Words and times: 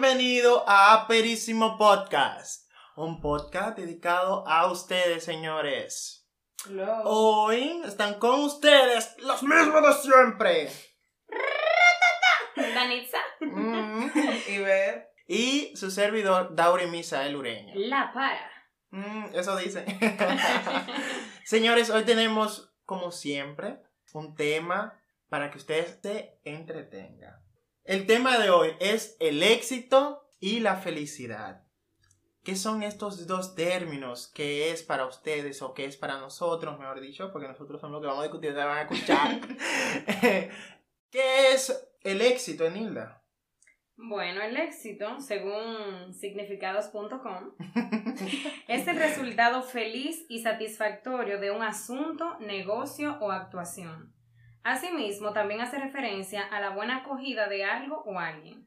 bienvenido 0.00 0.68
a 0.68 0.92
Aperísimo 0.92 1.78
Podcast, 1.78 2.68
un 2.96 3.20
podcast 3.20 3.78
dedicado 3.78 4.44
a 4.48 4.66
ustedes, 4.66 5.22
señores. 5.22 6.28
Hello. 6.66 7.02
Hoy 7.04 7.80
están 7.84 8.18
con 8.18 8.40
ustedes 8.40 9.14
los 9.18 9.44
mismos 9.44 9.82
de 9.82 9.92
siempre. 10.02 10.68
Danitza. 12.56 13.18
Mm. 13.38 14.10
Y 14.48 14.58
ver. 14.58 15.10
Y 15.28 15.76
su 15.76 15.92
servidor, 15.92 16.56
Dauri 16.56 16.88
Misael 16.88 17.36
Ureña. 17.36 17.74
La 17.76 18.12
para. 18.12 18.50
Mm, 18.90 19.26
eso 19.32 19.56
dice. 19.56 19.86
Señores, 21.44 21.90
hoy 21.90 22.02
tenemos, 22.02 22.74
como 22.84 23.12
siempre, 23.12 23.78
un 24.12 24.34
tema 24.34 25.00
para 25.28 25.52
que 25.52 25.58
ustedes 25.58 26.00
se 26.02 26.40
entretengan. 26.42 27.43
El 27.84 28.06
tema 28.06 28.38
de 28.38 28.48
hoy 28.48 28.70
es 28.80 29.14
el 29.20 29.42
éxito 29.42 30.32
y 30.40 30.60
la 30.60 30.76
felicidad. 30.76 31.66
¿Qué 32.42 32.56
son 32.56 32.82
estos 32.82 33.26
dos 33.26 33.54
términos? 33.54 34.32
¿Qué 34.34 34.70
es 34.70 34.82
para 34.82 35.04
ustedes 35.04 35.60
o 35.60 35.74
qué 35.74 35.84
es 35.84 35.98
para 35.98 36.18
nosotros, 36.18 36.78
mejor 36.78 37.02
dicho? 37.02 37.30
Porque 37.30 37.46
nosotros 37.46 37.82
somos 37.82 37.92
los 37.92 38.00
que 38.00 38.06
vamos 38.06 38.20
a 38.20 38.28
discutir, 38.28 38.50
ustedes 38.52 38.66
van 38.66 38.78
a 38.78 38.82
escuchar. 38.82 39.40
¿Qué 41.10 41.52
es 41.52 41.86
el 42.00 42.22
éxito, 42.22 42.64
Enilda? 42.64 43.22
Bueno, 43.96 44.40
el 44.40 44.56
éxito, 44.56 45.20
según 45.20 46.14
significados.com, 46.14 47.52
es 48.66 48.88
el 48.88 48.96
resultado 48.96 49.62
feliz 49.62 50.24
y 50.30 50.40
satisfactorio 50.40 51.38
de 51.38 51.50
un 51.50 51.62
asunto, 51.62 52.38
negocio 52.40 53.18
o 53.20 53.30
actuación. 53.30 54.14
Asimismo, 54.64 55.34
también 55.34 55.60
hace 55.60 55.78
referencia 55.78 56.42
a 56.42 56.58
la 56.58 56.70
buena 56.70 56.96
acogida 56.96 57.48
de 57.48 57.64
algo 57.64 58.02
o 58.06 58.18
alguien. 58.18 58.66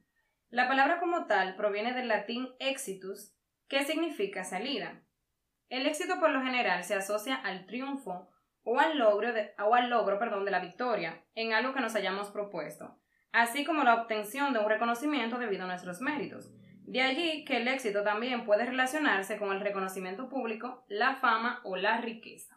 La 0.49 0.67
palabra 0.67 0.99
como 0.99 1.25
tal 1.25 1.55
proviene 1.55 1.93
del 1.93 2.07
latín 2.07 2.49
exitus, 2.59 3.33
que 3.67 3.83
significa 3.83 4.43
salida. 4.43 5.01
El 5.69 5.87
éxito 5.87 6.19
por 6.19 6.29
lo 6.29 6.43
general 6.43 6.83
se 6.83 6.93
asocia 6.93 7.35
al 7.35 7.65
triunfo 7.65 8.29
o 8.61 8.79
al 8.79 8.99
logro, 8.99 9.33
de, 9.33 9.55
o 9.57 9.73
al 9.73 9.89
logro 9.89 10.19
perdón, 10.19 10.45
de 10.45 10.51
la 10.51 10.59
victoria 10.59 11.25
en 11.33 11.53
algo 11.53 11.73
que 11.73 11.81
nos 11.81 11.95
hayamos 11.95 12.29
propuesto, 12.29 12.99
así 13.31 13.65
como 13.65 13.83
la 13.83 13.95
obtención 13.95 14.53
de 14.53 14.59
un 14.59 14.69
reconocimiento 14.69 15.39
debido 15.39 15.63
a 15.63 15.67
nuestros 15.67 15.99
méritos. 15.99 16.53
De 16.83 17.01
allí 17.01 17.43
que 17.43 17.57
el 17.57 17.67
éxito 17.67 18.03
también 18.03 18.45
puede 18.45 18.65
relacionarse 18.65 19.37
con 19.39 19.51
el 19.51 19.61
reconocimiento 19.61 20.29
público, 20.29 20.85
la 20.89 21.15
fama 21.15 21.59
o 21.63 21.75
la 21.75 21.99
riqueza. 22.01 22.55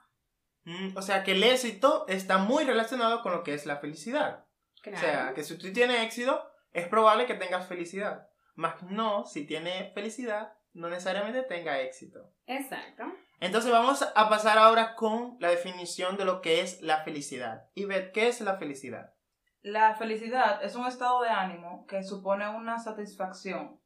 Mm, 0.65 0.97
o 0.97 1.03
sea 1.03 1.23
que 1.23 1.33
el 1.33 1.43
éxito 1.43 2.05
está 2.09 2.39
muy 2.39 2.65
relacionado 2.65 3.23
con 3.23 3.33
lo 3.33 3.43
que 3.43 3.55
es 3.55 3.67
la 3.67 3.79
felicidad. 3.79 4.47
Claro. 4.83 4.99
O 4.99 5.01
sea, 5.01 5.35
que 5.35 5.45
si 5.45 5.57
tú 5.59 5.73
tienes 5.73 6.01
éxito, 6.01 6.51
es 6.73 6.89
probable 6.89 7.27
que 7.27 7.35
tengas 7.35 7.67
felicidad. 7.67 8.29
Más 8.55 8.83
no, 8.83 9.25
si 9.25 9.47
tiene 9.47 9.91
felicidad, 9.95 10.53
no 10.73 10.89
necesariamente 10.89 11.43
tenga 11.43 11.81
éxito. 11.81 12.33
Exacto. 12.47 13.05
Entonces 13.41 13.71
vamos 13.71 14.03
a 14.03 14.29
pasar 14.29 14.59
ahora 14.59 14.95
con 14.95 15.37
la 15.41 15.49
definición 15.49 16.17
de 16.17 16.27
lo 16.27 16.43
que 16.43 16.61
es 16.61 16.83
la 16.83 17.03
felicidad. 17.05 17.69
Y 17.75 17.87
ver, 17.87 18.13
¿qué 18.13 18.29
es 18.29 18.41
la 18.43 18.57
felicidad? 18.57 19.15
La 19.63 19.95
felicidad 19.95 20.63
es 20.63 20.75
un 20.75 20.87
estado 20.87 21.23
de 21.23 21.31
ánimo 21.31 21.87
que 21.87 22.03
supone 22.03 22.49
una 22.49 22.79
satisfacción. 22.79 23.81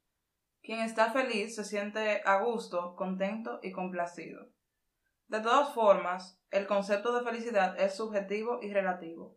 Quien 0.63 0.81
está 0.81 1.13
feliz 1.13 1.55
se 1.55 1.65
siente 1.65 2.23
a 2.25 2.43
gusto, 2.43 2.97
contento 2.97 3.61
y 3.63 3.71
complacido. 3.71 4.49
De 5.29 5.41
todas 5.41 5.73
formas, 5.75 6.41
el 6.55 6.67
concepto 6.67 7.13
de 7.13 7.25
felicidad 7.25 7.79
es 7.81 7.97
subjetivo 7.97 8.61
y 8.63 8.73
relativo. 8.73 9.37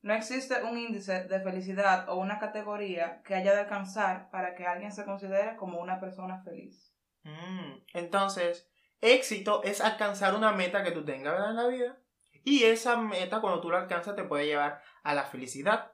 No 0.00 0.14
existe 0.14 0.62
un 0.62 0.78
índice 0.78 1.24
de 1.24 1.40
felicidad 1.40 2.08
o 2.08 2.16
una 2.16 2.38
categoría 2.38 3.20
que 3.22 3.34
haya 3.34 3.52
de 3.52 3.60
alcanzar 3.60 4.30
para 4.30 4.54
que 4.54 4.66
alguien 4.66 4.92
se 4.92 5.04
considere 5.04 5.56
como 5.56 5.80
una 5.80 6.00
persona 6.00 6.42
feliz. 6.42 6.94
Mm, 7.24 7.78
Entonces, 7.94 8.68
éxito 9.00 9.62
es 9.64 9.80
alcanzar 9.80 10.34
una 10.34 10.52
meta 10.52 10.82
que 10.82 10.92
tú 10.92 11.04
tengas 11.04 11.34
¿verdad? 11.34 11.50
en 11.50 11.56
la 11.56 11.66
vida. 11.66 11.98
Y 12.44 12.64
esa 12.64 12.96
meta, 12.96 13.40
cuando 13.40 13.60
tú 13.60 13.70
la 13.70 13.78
alcanzas, 13.78 14.16
te 14.16 14.24
puede 14.24 14.46
llevar 14.46 14.82
a 15.02 15.14
la 15.14 15.24
felicidad. 15.24 15.92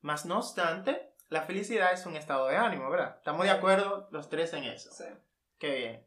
Más 0.00 0.26
no 0.26 0.38
obstante, 0.38 1.14
la 1.28 1.42
felicidad 1.42 1.92
es 1.92 2.06
un 2.06 2.16
estado 2.16 2.48
de 2.48 2.56
ánimo, 2.56 2.90
¿verdad? 2.90 3.16
Estamos 3.18 3.44
de 3.44 3.50
acuerdo 3.50 4.08
los 4.12 4.28
tres 4.28 4.52
en 4.52 4.64
eso. 4.64 4.90
Qué 5.58 5.74
bien. 5.74 6.06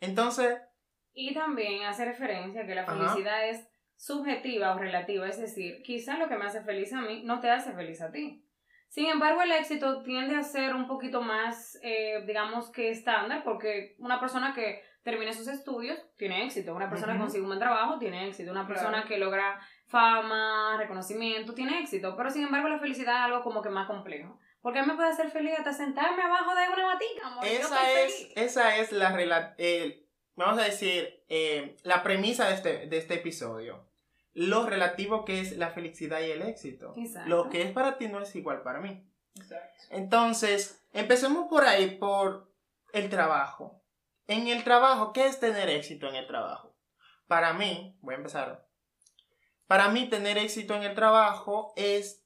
Entonces, 0.00 0.60
Y 1.12 1.34
también 1.34 1.84
hace 1.84 2.04
referencia 2.04 2.62
a 2.62 2.66
que 2.66 2.74
la 2.74 2.82
Ajá. 2.82 2.92
felicidad 2.96 3.48
es 3.48 3.66
subjetiva 3.96 4.74
o 4.74 4.78
relativa, 4.78 5.26
es 5.28 5.38
decir, 5.38 5.82
quizás 5.82 6.18
lo 6.18 6.28
que 6.28 6.36
me 6.36 6.46
hace 6.46 6.62
feliz 6.62 6.92
a 6.92 7.00
mí 7.02 7.22
no 7.24 7.40
te 7.40 7.50
hace 7.50 7.72
feliz 7.72 8.00
a 8.00 8.10
ti. 8.10 8.44
Sin 8.88 9.06
embargo, 9.06 9.42
el 9.42 9.52
éxito 9.52 10.02
tiende 10.02 10.34
a 10.36 10.42
ser 10.42 10.74
un 10.74 10.88
poquito 10.88 11.20
más, 11.22 11.78
eh, 11.82 12.22
digamos 12.26 12.72
que 12.72 12.90
estándar, 12.90 13.44
porque 13.44 13.94
una 13.98 14.18
persona 14.18 14.52
que 14.54 14.82
termine 15.04 15.32
sus 15.32 15.46
estudios 15.48 15.98
tiene 16.16 16.44
éxito, 16.44 16.74
una 16.74 16.90
persona 16.90 17.12
que 17.12 17.20
consigue 17.20 17.42
un 17.42 17.48
buen 17.48 17.60
trabajo 17.60 17.98
tiene 17.98 18.26
éxito, 18.28 18.50
una 18.50 18.66
persona 18.66 18.90
Claro. 19.02 19.08
que 19.08 19.18
logra 19.18 19.60
fama, 19.86 20.76
reconocimiento, 20.78 21.54
tiene 21.54 21.80
éxito, 21.80 22.16
pero 22.16 22.30
sin 22.30 22.44
embargo 22.44 22.68
la 22.68 22.78
felicidad 22.78 23.14
es 23.16 23.20
algo 23.32 23.42
como 23.42 23.62
que 23.62 23.68
más 23.70 23.86
complejo. 23.86 24.38
Porque 24.62 24.82
me 24.82 24.94
puede 24.94 25.08
hacer 25.10 25.30
feliz 25.30 25.54
hasta 25.58 25.72
sentarme 25.72 26.22
abajo 26.22 26.54
de 26.54 26.68
una 26.68 26.86
matica, 26.86 27.26
amor. 27.26 27.44
esa 27.46 27.90
es, 27.92 28.14
feliz. 28.14 28.32
esa 28.36 28.76
es 28.76 28.92
la 28.92 29.54
el- 29.58 30.06
vamos 30.46 30.60
a 30.60 30.66
decir, 30.66 31.22
eh, 31.28 31.76
la 31.82 32.02
premisa 32.02 32.48
de 32.48 32.54
este, 32.54 32.86
de 32.86 32.98
este 32.98 33.14
episodio. 33.14 33.86
Lo 34.32 34.64
relativo 34.64 35.24
que 35.24 35.40
es 35.40 35.56
la 35.56 35.70
felicidad 35.70 36.20
y 36.20 36.30
el 36.30 36.42
éxito. 36.42 36.94
Exacto. 36.96 37.28
Lo 37.28 37.50
que 37.50 37.62
es 37.62 37.72
para 37.72 37.98
ti 37.98 38.08
no 38.08 38.20
es 38.20 38.34
igual 38.36 38.62
para 38.62 38.80
mí. 38.80 39.04
Exacto. 39.36 39.82
Entonces, 39.90 40.82
empecemos 40.92 41.48
por 41.48 41.64
ahí, 41.64 41.96
por 41.96 42.50
el 42.92 43.10
trabajo. 43.10 43.82
En 44.26 44.46
el 44.46 44.62
trabajo, 44.62 45.12
¿qué 45.12 45.26
es 45.26 45.40
tener 45.40 45.68
éxito 45.68 46.08
en 46.08 46.14
el 46.14 46.26
trabajo? 46.26 46.76
Para 47.26 47.52
mí, 47.52 47.96
voy 48.00 48.14
a 48.14 48.18
empezar. 48.18 48.66
Para 49.66 49.88
mí, 49.88 50.08
tener 50.08 50.38
éxito 50.38 50.74
en 50.74 50.84
el 50.84 50.94
trabajo 50.94 51.72
es 51.76 52.24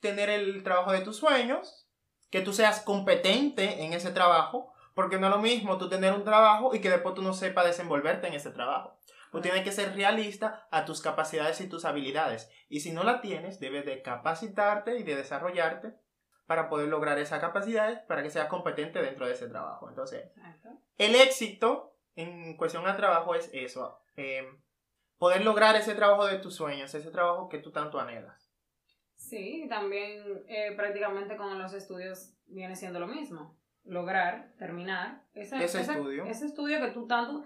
tener 0.00 0.30
el 0.30 0.62
trabajo 0.62 0.92
de 0.92 1.00
tus 1.00 1.16
sueños, 1.16 1.88
que 2.30 2.40
tú 2.40 2.52
seas 2.52 2.80
competente 2.80 3.84
en 3.84 3.92
ese 3.92 4.10
trabajo, 4.10 4.72
porque 4.94 5.18
no 5.18 5.26
es 5.26 5.32
lo 5.32 5.38
mismo 5.38 5.78
tú 5.78 5.88
tener 5.88 6.12
un 6.12 6.24
trabajo 6.24 6.74
y 6.74 6.80
que 6.80 6.90
después 6.90 7.14
tú 7.14 7.22
no 7.22 7.34
sepas 7.34 7.66
desenvolverte 7.66 8.28
en 8.28 8.34
ese 8.34 8.50
trabajo. 8.50 8.98
Tú 9.30 9.40
tienes 9.40 9.64
que 9.64 9.72
ser 9.72 9.94
realista 9.94 10.68
a 10.70 10.84
tus 10.84 11.00
capacidades 11.00 11.60
y 11.62 11.68
tus 11.68 11.86
habilidades. 11.86 12.50
Y 12.68 12.80
si 12.80 12.92
no 12.92 13.02
la 13.02 13.22
tienes, 13.22 13.60
debes 13.60 13.86
de 13.86 14.02
capacitarte 14.02 14.98
y 14.98 15.02
de 15.04 15.16
desarrollarte 15.16 15.94
para 16.46 16.68
poder 16.68 16.88
lograr 16.88 17.18
esas 17.18 17.40
capacidades 17.40 18.00
para 18.00 18.22
que 18.22 18.28
seas 18.30 18.48
competente 18.48 19.00
dentro 19.00 19.26
de 19.26 19.32
ese 19.32 19.48
trabajo. 19.48 19.88
Entonces, 19.88 20.30
el 20.98 21.14
éxito 21.14 21.96
en 22.14 22.58
cuestión 22.58 22.86
al 22.86 22.96
trabajo 22.96 23.34
es 23.34 23.48
eso, 23.54 24.02
eh, 24.16 24.46
poder 25.16 25.44
lograr 25.44 25.76
ese 25.76 25.94
trabajo 25.94 26.26
de 26.26 26.38
tus 26.38 26.54
sueños, 26.54 26.94
ese 26.94 27.10
trabajo 27.10 27.48
que 27.48 27.58
tú 27.58 27.70
tanto 27.70 27.98
anhelas. 27.98 28.52
Sí, 29.16 29.66
también 29.68 30.44
eh, 30.48 30.72
prácticamente 30.76 31.36
con 31.36 31.58
los 31.58 31.72
estudios 31.72 32.34
viene 32.46 32.76
siendo 32.76 33.00
lo 33.00 33.06
mismo. 33.06 33.56
Lograr, 33.84 34.52
terminar 34.58 35.22
ese, 35.34 35.62
Ese 35.64 35.80
estudio. 35.80 36.24
Ese 36.24 36.46
estudio 36.46 36.80
que 36.80 36.88
tú 36.92 37.06
tanto 37.06 37.42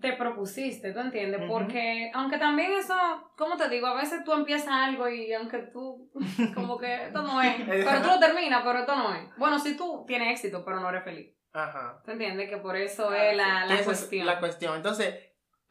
te 0.00 0.14
propusiste, 0.14 0.92
¿tú 0.92 0.98
entiendes? 0.98 1.42
Porque, 1.48 2.10
aunque 2.14 2.36
también 2.38 2.72
eso, 2.72 2.94
¿cómo 3.36 3.56
te 3.56 3.68
digo? 3.68 3.86
A 3.86 3.94
veces 3.94 4.24
tú 4.24 4.32
empiezas 4.32 4.68
algo 4.68 5.08
y 5.08 5.32
aunque 5.32 5.58
tú, 5.58 6.10
como 6.54 6.76
que 6.78 7.04
esto 7.06 7.22
no 7.22 7.40
es, 7.40 7.54
pero 7.68 8.02
tú 8.02 8.08
lo 8.08 8.18
terminas, 8.18 8.62
pero 8.64 8.80
esto 8.80 8.96
no 8.96 9.14
es. 9.14 9.28
Bueno, 9.36 9.58
si 9.60 9.76
tú 9.76 10.04
tienes 10.06 10.32
éxito, 10.32 10.64
pero 10.64 10.80
no 10.80 10.88
eres 10.88 11.04
feliz. 11.04 11.32
Ajá. 11.52 12.00
¿Tú 12.04 12.10
entiendes? 12.12 12.48
Que 12.48 12.56
por 12.56 12.74
eso 12.76 13.10
Ah, 13.10 13.24
es 13.26 13.36
la, 13.36 13.66
la 13.66 13.74
es 13.74 13.82
cuestión. 13.82 14.26
la 14.26 14.40
cuestión. 14.40 14.74
Entonces, 14.74 15.14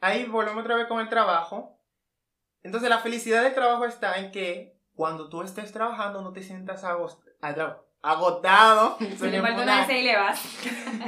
ahí 0.00 0.24
volvemos 0.26 0.62
otra 0.62 0.76
vez 0.76 0.86
con 0.86 1.00
el 1.00 1.08
trabajo. 1.08 1.78
Entonces, 2.62 2.88
la 2.88 2.98
felicidad 3.00 3.42
del 3.42 3.52
trabajo 3.54 3.84
está 3.84 4.14
en 4.14 4.30
que 4.30 4.78
cuando 4.94 5.28
tú 5.28 5.42
estés 5.42 5.72
trabajando 5.72 6.22
no 6.22 6.32
te 6.32 6.42
sientas 6.42 6.84
agos- 6.84 7.18
ag- 7.40 7.80
agotado. 8.02 8.96
Si 8.98 9.16
Se 9.16 9.30
le 9.30 9.40
me 9.40 9.48
falta 9.48 9.56
pone- 9.60 9.72
una 9.72 9.82
S 9.84 9.98
y 9.98 10.02
le 10.02 10.16
vas. 10.16 10.42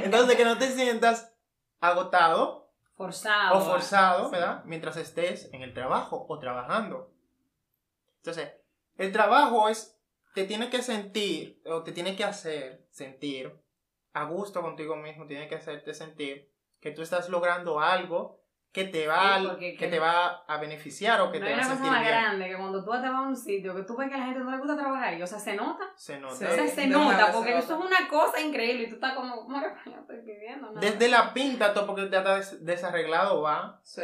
Entonces, 0.03 0.35
que 0.37 0.45
no 0.45 0.57
te 0.57 0.67
sientas 0.71 1.33
agotado 1.79 2.71
Forzado. 2.95 3.57
o 3.57 3.61
forzado, 3.61 4.29
¿verdad? 4.31 4.63
Mientras 4.65 4.95
estés 4.97 5.49
en 5.53 5.61
el 5.61 5.73
trabajo 5.73 6.25
o 6.29 6.39
trabajando. 6.39 7.11
Entonces, 8.17 8.53
el 8.97 9.11
trabajo 9.11 9.67
es, 9.69 9.97
te 10.33 10.45
tiene 10.45 10.69
que 10.69 10.81
sentir, 10.81 11.61
o 11.65 11.83
te 11.83 11.91
tiene 11.91 12.15
que 12.15 12.23
hacer 12.23 12.87
sentir 12.91 13.61
a 14.13 14.23
gusto 14.23 14.61
contigo 14.61 14.95
mismo, 14.95 15.27
tiene 15.27 15.47
que 15.49 15.55
hacerte 15.55 15.93
sentir 15.93 16.49
que 16.79 16.91
tú 16.91 17.01
estás 17.01 17.27
logrando 17.29 17.79
algo 17.81 18.41
que 18.75 18.83
te 18.83 19.07
va, 19.07 19.37
Sí, 19.39 19.45
a- 19.45 19.49
porque- 19.49 19.75
que 19.77 19.87
te 19.87 19.99
va 19.99 20.43
a 20.45 20.57
beneficiar 20.57 21.21
o 21.21 21.31
que 21.31 21.39
no 21.39 21.45
te 21.45 21.53
hay 21.53 21.57
va 21.57 21.63
a 21.63 21.65
una 21.65 21.75
cosa 21.75 21.83
sentir 21.83 21.91
más 21.93 22.01
bien. 22.01 22.13
grande 22.13 22.45
que 22.49 22.57
cuando 22.57 22.79
tú 22.83 22.91
te 22.91 22.97
vas 22.97 23.05
a 23.05 23.21
un 23.21 23.35
sitio 23.37 23.73
que 23.73 23.83
tú 23.83 23.95
ves 23.95 24.09
que 24.09 24.15
a 24.15 24.17
la 24.17 24.25
gente 24.25 24.39
no 24.41 24.51
le 24.51 24.57
gusta 24.57 24.75
trabajar 24.75 25.07
ahí, 25.13 25.21
o 25.21 25.27
sea, 25.27 25.39
se 25.39 25.55
nota. 25.55 25.83
Se 25.95 26.19
nota. 26.19 26.35
Sí. 26.35 26.43
O 26.43 26.49
sea, 26.49 26.67
se 26.67 26.87
nota, 26.87 27.31
porque 27.31 27.53
se 27.53 27.57
eso 27.59 27.79
es 27.79 27.85
una 27.85 28.07
cosa 28.09 28.41
increíble 28.41 28.83
y 28.83 28.89
tú 28.89 28.95
estás 28.95 29.13
como, 29.15 29.33
¿cómo 29.45 29.61
que 29.61 29.67
coño 29.83 30.01
estoy 30.01 30.17
viviendo? 30.25 30.67
Nada. 30.67 30.81
Desde 30.81 31.07
la 31.07 31.33
pinta, 31.33 31.73
todo 31.73 31.87
porque 31.87 32.09
ya 32.11 32.17
está 32.17 32.35
des- 32.35 32.65
desarreglado 32.65 33.41
va, 33.41 33.79
Sí. 33.81 34.01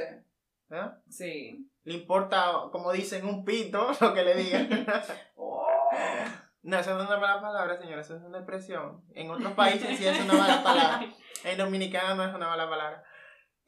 ¿verdad? 0.70 0.98
Sí. 1.10 1.68
Le 1.84 1.94
importa, 1.96 2.54
como 2.72 2.94
dicen, 2.94 3.26
un 3.26 3.44
pito 3.44 3.90
lo 4.00 4.14
que 4.14 4.24
le 4.24 4.36
digan. 4.36 4.70
Oh. 5.36 5.68
No, 6.64 6.78
eso 6.78 6.94
no 6.96 7.02
es 7.04 7.08
una 7.10 7.18
mala 7.18 7.42
palabra, 7.42 7.76
señora, 7.78 8.02
eso 8.02 8.16
es 8.16 8.22
una 8.22 8.38
expresión. 8.38 9.04
En 9.16 9.30
otros 9.32 9.52
países 9.54 9.98
sí 9.98 10.06
es 10.08 10.20
una 10.24 10.34
mala 10.36 10.64
palabra. 10.64 11.02
En 11.44 11.58
Dominicana 11.58 12.14
no 12.14 12.24
es 12.24 12.34
una 12.36 12.48
mala 12.48 12.70
palabra. 12.70 13.04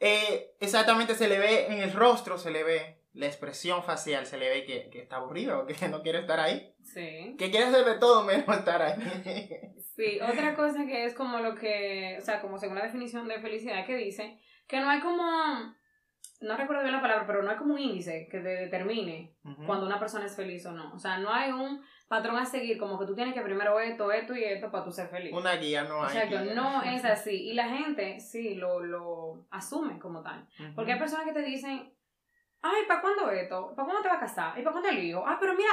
Eh, 0.06 0.58
exactamente, 0.60 1.16
se 1.16 1.30
le 1.30 1.40
ve 1.40 1.68
en 1.68 1.80
el 1.80 1.94
rostro, 1.94 2.38
se 2.38 2.52
le 2.52 2.66
ve 2.66 2.98
la 3.14 3.28
expresión 3.28 3.84
facial, 3.84 4.26
se 4.26 4.38
le 4.38 4.50
ve 4.50 4.66
que, 4.66 4.90
que 4.90 5.00
está 5.00 5.16
aburrido, 5.16 5.66
que 5.80 5.88
no 5.88 6.02
quiere 6.02 6.20
estar 6.20 6.42
ahí. 6.42 6.76
Sí. 6.84 7.36
Que 7.40 7.50
quiere 7.50 7.68
hacer 7.68 7.86
de 7.86 7.98
todo 8.00 8.26
menos 8.26 8.58
estar 8.58 8.82
ahí. 8.82 9.00
Sí, 9.96 10.20
otra 10.20 10.56
cosa 10.56 10.88
que 10.88 11.06
es 11.06 11.14
como 11.14 11.38
lo 11.40 11.54
que, 11.54 12.18
o 12.18 12.22
sea, 12.22 12.42
como 12.42 12.58
según 12.58 12.78
la 12.78 12.86
definición 12.86 13.28
de 13.28 13.40
felicidad 13.40 13.86
que 13.86 13.96
dice, 13.96 14.40
que 14.68 14.80
no 14.80 14.90
hay 14.90 15.00
como, 15.00 15.22
no 16.44 16.58
recuerdo 16.58 16.82
bien 16.84 16.94
la 16.96 17.02
palabra, 17.02 17.26
pero 17.26 17.42
no 17.44 17.50
hay 17.50 17.58
como 17.58 17.74
un 17.74 17.80
índice 17.80 18.28
que 18.30 18.40
te 18.40 18.50
determine 18.50 19.36
cuando 19.66 19.86
una 19.86 20.00
persona 20.00 20.26
es 20.26 20.36
feliz 20.36 20.66
o 20.66 20.72
no. 20.72 20.94
O 20.94 21.00
sea, 21.00 21.18
no 21.18 21.34
hay 21.34 21.52
un 21.52 21.84
patrón 22.08 22.38
a 22.38 22.46
seguir 22.46 22.78
como 22.78 23.00
que 23.00 23.06
tú 23.06 23.16
tienes 23.16 23.34
que 23.34 23.42
primero 23.42 23.80
esto, 23.80 24.12
esto 24.12 24.36
y 24.36 24.44
esto 24.44 24.70
para 24.70 24.84
tú 24.84 24.92
ser 24.92 25.08
feliz. 25.10 25.34
Una 25.34 25.56
guía 25.56 25.84
no 25.84 26.04
hay. 26.04 26.16
Exacto, 26.18 26.44
guía. 26.44 26.54
no 26.54 26.82
es 26.84 27.04
así. 27.06 27.50
Y 27.50 27.54
la 27.54 27.68
gente 27.70 28.20
sí 28.20 28.56
lo, 28.56 28.80
lo 28.82 29.48
asume 29.52 29.98
como 30.00 30.22
tal. 30.22 30.48
Porque 30.76 30.94
hay 30.94 31.00
personas 31.00 31.26
que 31.26 31.34
te 31.34 31.42
dicen, 31.42 31.92
ay, 32.62 32.82
¿para 32.88 33.02
cuándo 33.02 33.30
esto? 33.32 33.74
¿Para 33.76 33.86
cuándo 33.86 34.02
te 34.04 34.10
vas 34.10 34.18
a 34.18 34.22
casar? 34.22 34.60
¿Y 34.60 34.62
para 34.62 34.74
cuándo 34.74 34.90
el 34.90 35.00
hijo? 35.04 35.24
Ah, 35.26 35.38
pero 35.40 35.54
mira, 35.56 35.72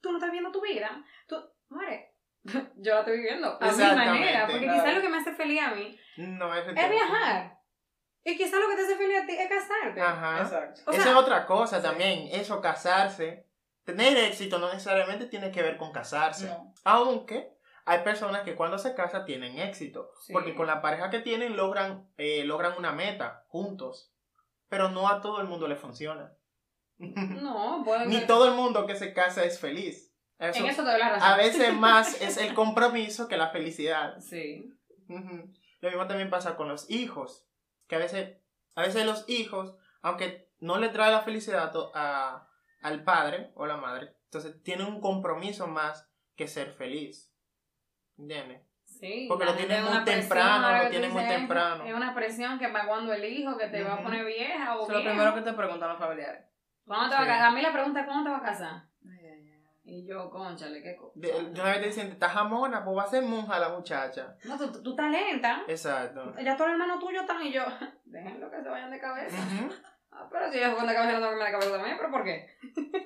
tú 0.00 0.10
no 0.10 0.16
estás 0.18 0.30
viviendo 0.30 0.50
tu 0.52 0.60
vida. 0.62 1.04
Tú, 1.26 1.36
muere. 1.68 2.14
Yo 2.76 2.94
la 2.94 3.00
estoy 3.00 3.16
viviendo 3.18 3.58
a 3.60 3.72
mi 3.72 3.78
manera. 3.84 4.46
Porque 4.46 4.64
Claro. 4.64 4.82
quizás 4.82 4.96
lo 4.96 5.02
que 5.02 5.08
me 5.08 5.16
hace 5.18 5.32
feliz 5.32 5.60
a 5.60 5.74
mí 5.74 5.98
No 6.16 6.54
es 6.54 6.66
es 6.66 6.90
viajar. 6.90 7.57
Y 8.30 8.36
quizás 8.36 8.60
lo 8.60 8.68
que 8.68 8.76
te 8.76 8.82
hace 8.82 8.96
feliz 8.96 9.22
a 9.22 9.26
ti 9.26 9.32
es 9.38 9.48
casarte. 9.48 10.00
Ajá. 10.00 10.42
Exacto. 10.42 10.80
O 10.86 10.90
Esa 10.92 11.10
es 11.10 11.16
otra 11.16 11.46
cosa 11.46 11.80
también, 11.80 12.28
eso, 12.32 12.60
casarse. 12.60 13.46
Tener 13.84 14.16
éxito 14.18 14.58
no 14.58 14.68
necesariamente 14.68 15.26
tiene 15.26 15.50
que 15.50 15.62
ver 15.62 15.76
con 15.78 15.92
casarse. 15.92 16.46
No. 16.46 16.74
Aunque 16.84 17.56
hay 17.86 18.00
personas 18.00 18.42
que 18.42 18.54
cuando 18.54 18.76
se 18.78 18.94
casan 18.94 19.24
tienen 19.24 19.58
éxito. 19.58 20.10
Sí. 20.26 20.32
Porque 20.34 20.54
con 20.54 20.66
la 20.66 20.82
pareja 20.82 21.08
que 21.08 21.20
tienen 21.20 21.56
logran, 21.56 22.06
eh, 22.18 22.44
logran 22.44 22.74
una 22.76 22.92
meta 22.92 23.44
juntos. 23.48 24.12
Pero 24.68 24.90
no 24.90 25.08
a 25.08 25.22
todo 25.22 25.40
el 25.40 25.46
mundo 25.48 25.66
le 25.68 25.76
funciona. 25.76 26.32
No, 26.98 27.82
puede 27.84 28.06
Ni 28.06 28.20
que- 28.20 28.26
todo 28.26 28.46
el 28.48 28.54
mundo 28.54 28.86
que 28.86 28.96
se 28.96 29.14
casa 29.14 29.44
es 29.44 29.58
feliz. 29.58 30.12
Eso, 30.38 30.60
En 30.60 30.66
eso 30.66 30.84
te 30.84 30.90
doy 30.90 30.98
la 31.00 31.08
razón. 31.10 31.28
a 31.32 31.36
veces 31.36 31.72
más 31.78 32.20
es 32.20 32.36
el 32.36 32.52
compromiso 32.54 33.26
que 33.26 33.36
la 33.38 33.48
felicidad. 33.50 34.18
Sí. 34.20 34.70
Lo 35.08 35.88
mismo 35.88 36.06
también 36.06 36.28
pasa 36.28 36.56
con 36.56 36.68
los 36.68 36.90
hijos. 36.90 37.47
Que 37.88 37.96
a 37.96 37.98
veces, 37.98 38.38
a 38.76 38.82
veces 38.82 39.04
los 39.04 39.28
hijos, 39.28 39.76
aunque 40.02 40.50
no 40.60 40.78
le 40.78 40.90
trae 40.90 41.10
la 41.10 41.22
felicidad 41.22 41.72
a 41.94 42.48
al 42.82 43.02
padre 43.02 43.50
o 43.54 43.66
la 43.66 43.76
madre, 43.76 44.14
entonces 44.24 44.62
tienen 44.62 44.86
un 44.86 45.00
compromiso 45.00 45.66
más 45.66 46.10
que 46.36 46.46
ser 46.46 46.72
feliz. 46.72 47.32
¿Entiendes? 48.16 48.62
Sí, 48.84 49.26
Porque 49.28 49.44
lo 49.44 49.54
tienen 49.54 49.84
muy 49.84 50.02
temprano, 50.04 50.84
lo 50.84 50.90
tienen 50.90 51.12
muy 51.12 51.26
temprano. 51.26 51.84
Es 51.84 51.94
una 51.94 52.14
presión 52.14 52.58
que 52.58 52.68
para 52.68 52.86
cuando 52.86 53.12
el 53.12 53.24
hijo 53.24 53.56
que 53.56 53.66
te 53.66 53.82
va 53.82 53.94
a 53.94 54.02
poner 54.02 54.24
vieja 54.24 54.76
o 54.76 54.82
Eso 54.82 54.92
es 54.92 55.04
lo 55.04 55.10
primero 55.10 55.34
que 55.34 55.42
te 55.42 55.52
preguntan 55.52 55.90
los 55.90 55.98
familiares. 55.98 56.46
¿Cuándo 56.86 57.10
te 57.10 57.14
va 57.16 57.22
a 57.22 57.26
casar? 57.26 57.48
A 57.48 57.50
mí 57.50 57.60
la 57.60 57.72
pregunta 57.72 58.00
es 58.00 58.06
¿cuándo 58.06 58.24
te 58.24 58.30
vas 58.30 58.42
a 58.42 58.44
casar? 58.44 58.87
Y 59.88 60.06
yo, 60.06 60.28
conchale, 60.28 60.82
qué 60.82 60.96
cosa. 60.96 61.12
De 61.14 61.32
una 61.32 61.64
vez 61.64 61.80
te 61.80 61.86
dicen, 61.86 62.08
estás 62.08 62.32
jamona, 62.32 62.84
pues 62.84 62.96
va 62.96 63.02
a 63.04 63.08
ser 63.08 63.22
monja 63.22 63.58
la 63.58 63.70
muchacha. 63.70 64.36
No, 64.44 64.58
tú, 64.58 64.82
tú 64.82 64.90
estás 64.90 65.10
lenta. 65.10 65.62
Exacto. 65.66 66.34
Ya 66.42 66.56
todos 66.56 66.70
los 66.70 66.80
hermanos 66.80 66.98
tuyos 67.00 67.22
están 67.22 67.42
y 67.42 67.52
yo, 67.52 67.64
déjenlo 68.04 68.50
que 68.50 68.62
se 68.62 68.68
vayan 68.68 68.90
de 68.90 68.98
cabeza. 69.00 69.36
Ujú. 69.36 69.72
Ah, 70.20 70.26
pero 70.30 70.50
si 70.50 70.58
se 70.58 70.66
van 70.66 70.86
de 70.86 70.94
cabeza, 70.94 71.20
no 71.20 71.30
irme 71.30 71.44
de 71.44 71.52
cabeza 71.52 71.70
también, 71.76 71.96
pero 71.96 72.10
¿por 72.10 72.24
qué? 72.24 72.58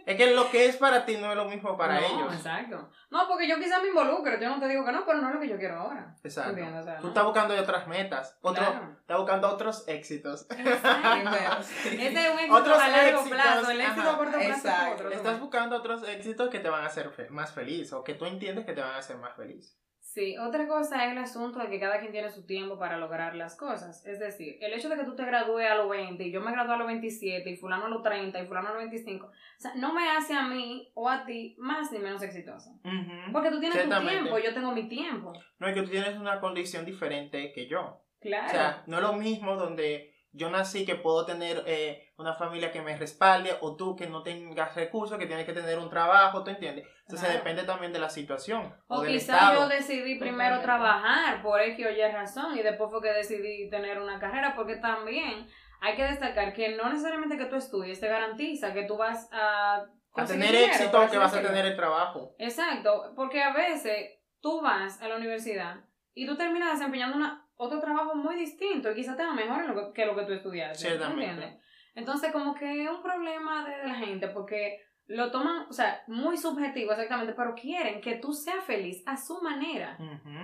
Es 0.07 0.17
que 0.17 0.35
lo 0.35 0.51
que 0.51 0.65
es 0.67 0.77
para 0.79 1.05
ti 1.05 1.19
no 1.19 1.31
es 1.31 1.37
lo 1.37 1.45
mismo 1.45 1.77
para 1.77 2.01
no, 2.01 2.07
ellos. 2.07 2.35
Exacto. 2.35 2.91
No, 3.11 3.29
porque 3.29 3.47
yo 3.47 3.59
quizás 3.59 3.83
me 3.83 3.89
involucro, 3.89 4.41
yo 4.41 4.49
no 4.49 4.59
te 4.59 4.67
digo 4.69 4.83
que 4.85 4.93
no, 4.93 5.05
pero 5.05 5.19
no 5.19 5.29
es 5.29 5.35
lo 5.35 5.41
que 5.41 5.49
yo 5.49 5.59
quiero 5.59 5.77
ahora. 5.81 6.15
Exacto. 6.25 6.53
O 6.53 6.83
sea, 6.83 6.97
Tú 6.97 7.03
¿no? 7.03 7.09
estás 7.09 7.25
buscando 7.25 7.55
otras 7.61 7.87
metas. 7.87 8.39
Otro, 8.41 8.65
Claro. 8.65 8.97
Estás 8.99 9.19
buscando 9.19 9.49
otros 9.51 9.85
éxitos. 9.89 10.47
Exacto. 10.51 11.31
Este 11.85 12.07
es 12.27 12.31
un 12.33 12.39
éxito 12.39 12.55
Otros 12.55 12.79
a 12.79 12.89
largo 12.89 13.19
éxitos, 13.19 13.29
plazo, 13.29 13.71
el 13.71 13.81
éxito 13.83 14.01
ajá. 14.01 14.11
a 14.13 14.17
corto 14.17 14.33
plazo 14.33 14.49
es 14.51 14.57
Exacto. 14.57 14.95
otro. 14.95 15.11
Estás 15.11 15.41
buscando 15.41 15.77
otros 15.77 16.09
éxitos 16.09 16.49
que 16.49 16.61
te 16.61 16.69
van 16.71 16.83
a 16.85 16.87
hacer 16.87 17.11
fe- 17.11 17.29
más 17.31 17.53
feliz 17.53 17.93
o 17.93 18.03
que 18.03 18.15
tú 18.15 18.25
entiendes 18.25 18.65
que 18.65 18.73
te 18.73 18.81
van 18.81 18.93
a 18.93 18.99
hacer 18.99 19.17
más 19.19 19.37
feliz. 19.37 19.79
Sí, 20.15 20.37
otra 20.37 20.69
cosa 20.69 21.07
es 21.07 21.13
el 21.13 21.17
asunto 21.17 21.59
de 21.59 21.71
que 21.71 21.81
cada 21.81 21.99
quien 21.99 22.13
tiene 22.13 22.29
su 22.29 22.45
tiempo 22.45 22.79
para 22.79 22.99
lograr 22.99 23.35
las 23.35 23.57
cosas. 23.57 24.05
Es 24.05 24.21
decir, 24.21 24.59
el 24.61 24.75
hecho 24.75 24.91
de 24.91 24.97
que 24.97 25.05
tú 25.05 25.17
te 25.17 25.25
gradúes 25.25 25.67
a 25.71 25.75
los 25.75 25.89
20 25.89 26.23
y 26.23 26.31
yo 26.31 26.43
me 26.43 26.53
gradué 26.53 26.75
a 26.75 26.77
los 26.77 26.87
27 26.87 27.49
y 27.49 27.57
fulano 27.57 27.87
a 27.87 27.89
los 27.89 28.03
30 28.03 28.39
y 28.43 28.47
fulano 28.47 28.69
a 28.69 28.73
los 28.73 28.81
25, 28.81 29.27
o 29.27 29.31
sea, 29.57 29.75
no 29.77 29.95
me 29.95 30.11
hace 30.11 30.35
a 30.35 30.47
mí 30.47 30.91
o 30.93 31.09
a 31.09 31.25
ti 31.25 31.57
más 31.59 31.91
ni 31.93 31.99
menos 31.99 32.23
exitoso. 32.23 32.79
Porque 33.33 33.51
tú 33.51 33.59
tienes 33.59 33.89
tu 33.89 34.01
tiempo, 34.07 34.39
yo 34.39 34.53
tengo 34.53 34.73
mi 34.73 34.87
tiempo. 34.87 35.33
No 35.59 35.67
es 35.67 35.75
que 35.75 35.83
tú 35.83 35.91
tienes 35.91 36.15
una 36.19 36.41
condición 36.41 36.85
diferente 36.85 37.51
que 37.55 37.67
yo. 37.67 38.03
Claro. 38.21 38.49
O 38.49 38.51
sea, 38.51 38.83
no 38.87 38.99
es 38.99 39.03
lo 39.03 39.15
mismo 39.15 39.57
donde 39.57 40.12
yo 40.33 40.51
nací 40.51 40.85
que 40.87 40.95
puedo 40.97 41.27
tener 41.27 41.63
eh, 41.67 42.13
una 42.17 42.35
familia 42.35 42.73
que 42.73 42.81
me 42.83 42.97
respalde 42.97 43.55
o 43.61 43.77
tú 43.77 43.95
que 43.97 44.07
no 44.07 44.23
tengas 44.23 44.75
recursos, 44.75 45.19
que 45.19 45.27
tienes 45.27 45.45
que 45.45 45.53
tener 45.53 45.79
un 45.79 45.91
trabajo, 45.91 46.43
¿tú 46.43 46.51
entiendes? 46.51 46.87
Entonces 47.01 47.29
Claro. 47.29 47.39
depende 47.39 47.65
también 47.65 47.93
de 47.93 47.99
la 47.99 48.09
situación 48.09 48.75
o, 48.89 49.01
o 49.01 49.03
quizás 49.05 49.53
yo 49.55 49.69
decidí 49.69 50.19
primero 50.19 50.57
Totalmente. 50.57 50.65
trabajar 50.65 51.43
por 51.43 51.61
X 51.61 51.87
o 51.87 51.91
Y 51.91 52.03
razón 52.13 52.57
y 52.59 52.63
después 52.63 52.91
fue 52.91 53.03
que 53.03 53.13
decidí 53.13 53.69
tener 53.69 54.01
una 54.01 54.19
carrera 54.19 54.55
porque 54.55 54.77
también 54.77 55.47
hay 55.81 55.97
que 55.97 56.05
destacar 56.05 56.53
que 56.55 56.77
no 56.77 56.89
necesariamente 56.89 57.37
que 57.37 57.47
tú 57.47 57.57
estudies 57.57 58.01
te 58.01 58.09
garantiza 58.09 58.73
que 58.73 58.85
tú 58.85 58.97
vas 58.97 59.29
a 59.33 59.85
a 60.15 60.25
tener 60.27 60.51
dinero, 60.51 60.67
éxito 60.67 60.93
por 61.01 61.11
que 61.11 61.17
vas 61.19 61.35
a 61.35 61.41
tener 61.43 61.65
el 61.67 61.75
trabajo. 61.75 62.35
Exacto, 62.39 63.13
porque 63.17 63.43
a 63.43 63.53
veces 63.55 64.11
tú 64.41 64.61
vas 64.61 65.01
a 65.01 65.09
la 65.09 65.17
universidad 65.17 65.77
y 66.15 66.27
tú 66.27 66.37
terminas 66.37 66.73
desempeñando 66.79 67.17
una, 67.17 67.42
otro 67.57 67.81
trabajo 67.81 68.15
muy 68.15 68.37
distinto 68.37 68.91
y 68.91 68.95
quizás 68.95 69.17
te 69.17 69.25
va 69.25 69.35
mejor 69.35 69.63
en 69.63 69.75
lo 69.75 69.75
que, 69.75 69.93
que 69.93 70.07
lo 70.07 70.17
que 70.17 70.25
tú 70.25 70.33
estudiaste. 70.33 70.89
Ciertamente. 70.89 71.31
¿entiendes? 71.31 71.63
Entonces, 71.95 72.33
como 72.33 72.55
que 72.55 72.85
es 72.85 72.91
un 72.91 73.03
problema 73.03 73.69
de 73.69 73.87
la 73.87 73.95
gente 73.95 74.29
porque 74.29 74.81
lo 75.07 75.31
toman, 75.31 75.67
o 75.69 75.73
sea, 75.73 76.03
muy 76.07 76.39
subjetivo 76.39 76.93
exactamente, 76.93 77.35
pero 77.35 77.55
quieren 77.55 78.01
que 78.01 78.17
tú 78.17 78.33
seas 78.33 78.65
feliz 78.65 79.03
a 79.07 79.17
su 79.17 79.43
manera. 79.43 79.99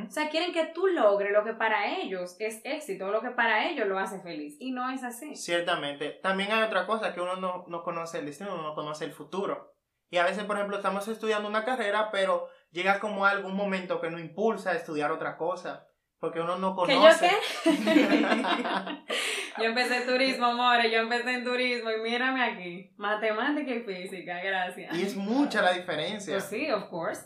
O 0.06 0.10
sea, 0.10 0.28
quieren 0.28 0.52
que 0.52 0.66
tú 0.66 0.88
logres 0.88 1.32
lo 1.32 1.44
que 1.44 1.54
para 1.54 1.96
ellos 1.96 2.36
es 2.38 2.60
éxito, 2.64 3.10
lo 3.10 3.22
que 3.22 3.30
para 3.30 3.68
ellos 3.68 3.86
lo 3.86 3.98
hace 3.98 4.20
feliz. 4.20 4.56
Y 4.60 4.72
no 4.72 4.90
es 4.90 5.04
así. 5.04 5.34
Ciertamente. 5.36 6.18
También 6.22 6.52
hay 6.52 6.62
otra 6.62 6.86
cosa, 6.86 7.14
que 7.14 7.20
uno 7.20 7.36
no, 7.36 7.64
no 7.68 7.82
conoce 7.82 8.18
el 8.18 8.26
destino, 8.26 8.54
uno 8.54 8.62
no 8.62 8.74
conoce 8.74 9.04
el 9.04 9.12
futuro. 9.12 9.74
Y 10.10 10.18
a 10.18 10.24
veces, 10.24 10.44
por 10.44 10.56
ejemplo, 10.56 10.76
estamos 10.76 11.06
estudiando 11.08 11.48
una 11.48 11.64
carrera, 11.64 12.10
pero 12.10 12.48
llega 12.70 12.98
como 12.98 13.24
algún 13.24 13.54
momento 13.54 14.00
que 14.00 14.10
nos 14.10 14.20
impulsa 14.20 14.70
a 14.70 14.76
estudiar 14.76 15.12
otra 15.12 15.36
cosa. 15.36 15.87
Porque 16.20 16.40
uno 16.40 16.58
no 16.58 16.74
¿Que 16.84 16.94
yo 16.94 17.00
conoce. 17.00 17.30
qué? 17.62 17.70
yo 19.58 19.64
empecé 19.64 20.00
turismo, 20.00 20.46
amores, 20.46 20.90
yo 20.90 20.98
empecé 20.98 21.34
en 21.34 21.44
turismo 21.44 21.90
y 21.90 22.00
mírame 22.00 22.42
aquí. 22.42 22.92
Matemática 22.96 23.70
y 23.72 23.82
física, 23.82 24.40
gracias. 24.42 24.96
y 24.96 25.02
es 25.02 25.16
mucha 25.16 25.62
la 25.62 25.72
diferencia. 25.72 26.34
Pues 26.34 26.44
sí, 26.44 26.70
of 26.70 26.88
course. 26.88 27.22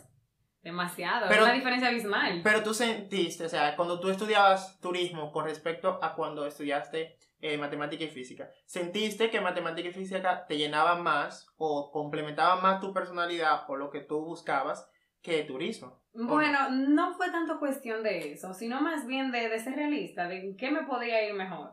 Demasiado. 0.61 1.25
Pero- 1.27 1.41
es 1.41 1.45
una 1.45 1.53
diferencia 1.53 1.89
abismal. 1.89 2.41
Pero 2.43 2.63
tú 2.63 2.73
sentiste, 2.73 3.45
o 3.45 3.49
sea, 3.49 3.75
cuando 3.75 3.99
tú 3.99 4.09
estudiabas 4.09 4.79
turismo 4.79 5.31
con 5.31 5.45
respecto 5.45 5.99
a 6.01 6.13
cuando 6.15 6.45
estudiaste 6.45 7.17
eh, 7.41 7.57
matemática 7.57 8.05
y 8.05 8.09
física, 8.09 8.49
¿sentiste 8.65 9.29
que 9.29 9.41
matemática 9.41 9.89
y 9.89 9.91
física 9.91 10.45
te 10.47 10.57
llenaban 10.57 11.03
más 11.03 11.47
o 11.57 11.91
complementaban 11.91 12.61
más 12.61 12.79
tu 12.79 12.93
personalidad 12.93 13.63
o 13.67 13.75
lo 13.75 13.89
que 13.89 13.99
tú 13.99 14.23
buscabas 14.23 14.89
que 15.23 15.43
turismo? 15.43 16.01
Bueno, 16.13 16.69
no 16.69 17.13
fue 17.15 17.31
tanto 17.31 17.57
cuestión 17.57 18.03
de 18.03 18.33
eso, 18.33 18.53
sino 18.53 18.81
más 18.81 19.07
bien 19.07 19.31
de, 19.31 19.49
de 19.49 19.59
ser 19.59 19.75
realista, 19.75 20.27
de 20.27 20.55
qué 20.55 20.69
me 20.69 20.83
podía 20.83 21.27
ir 21.27 21.33
mejor. 21.33 21.71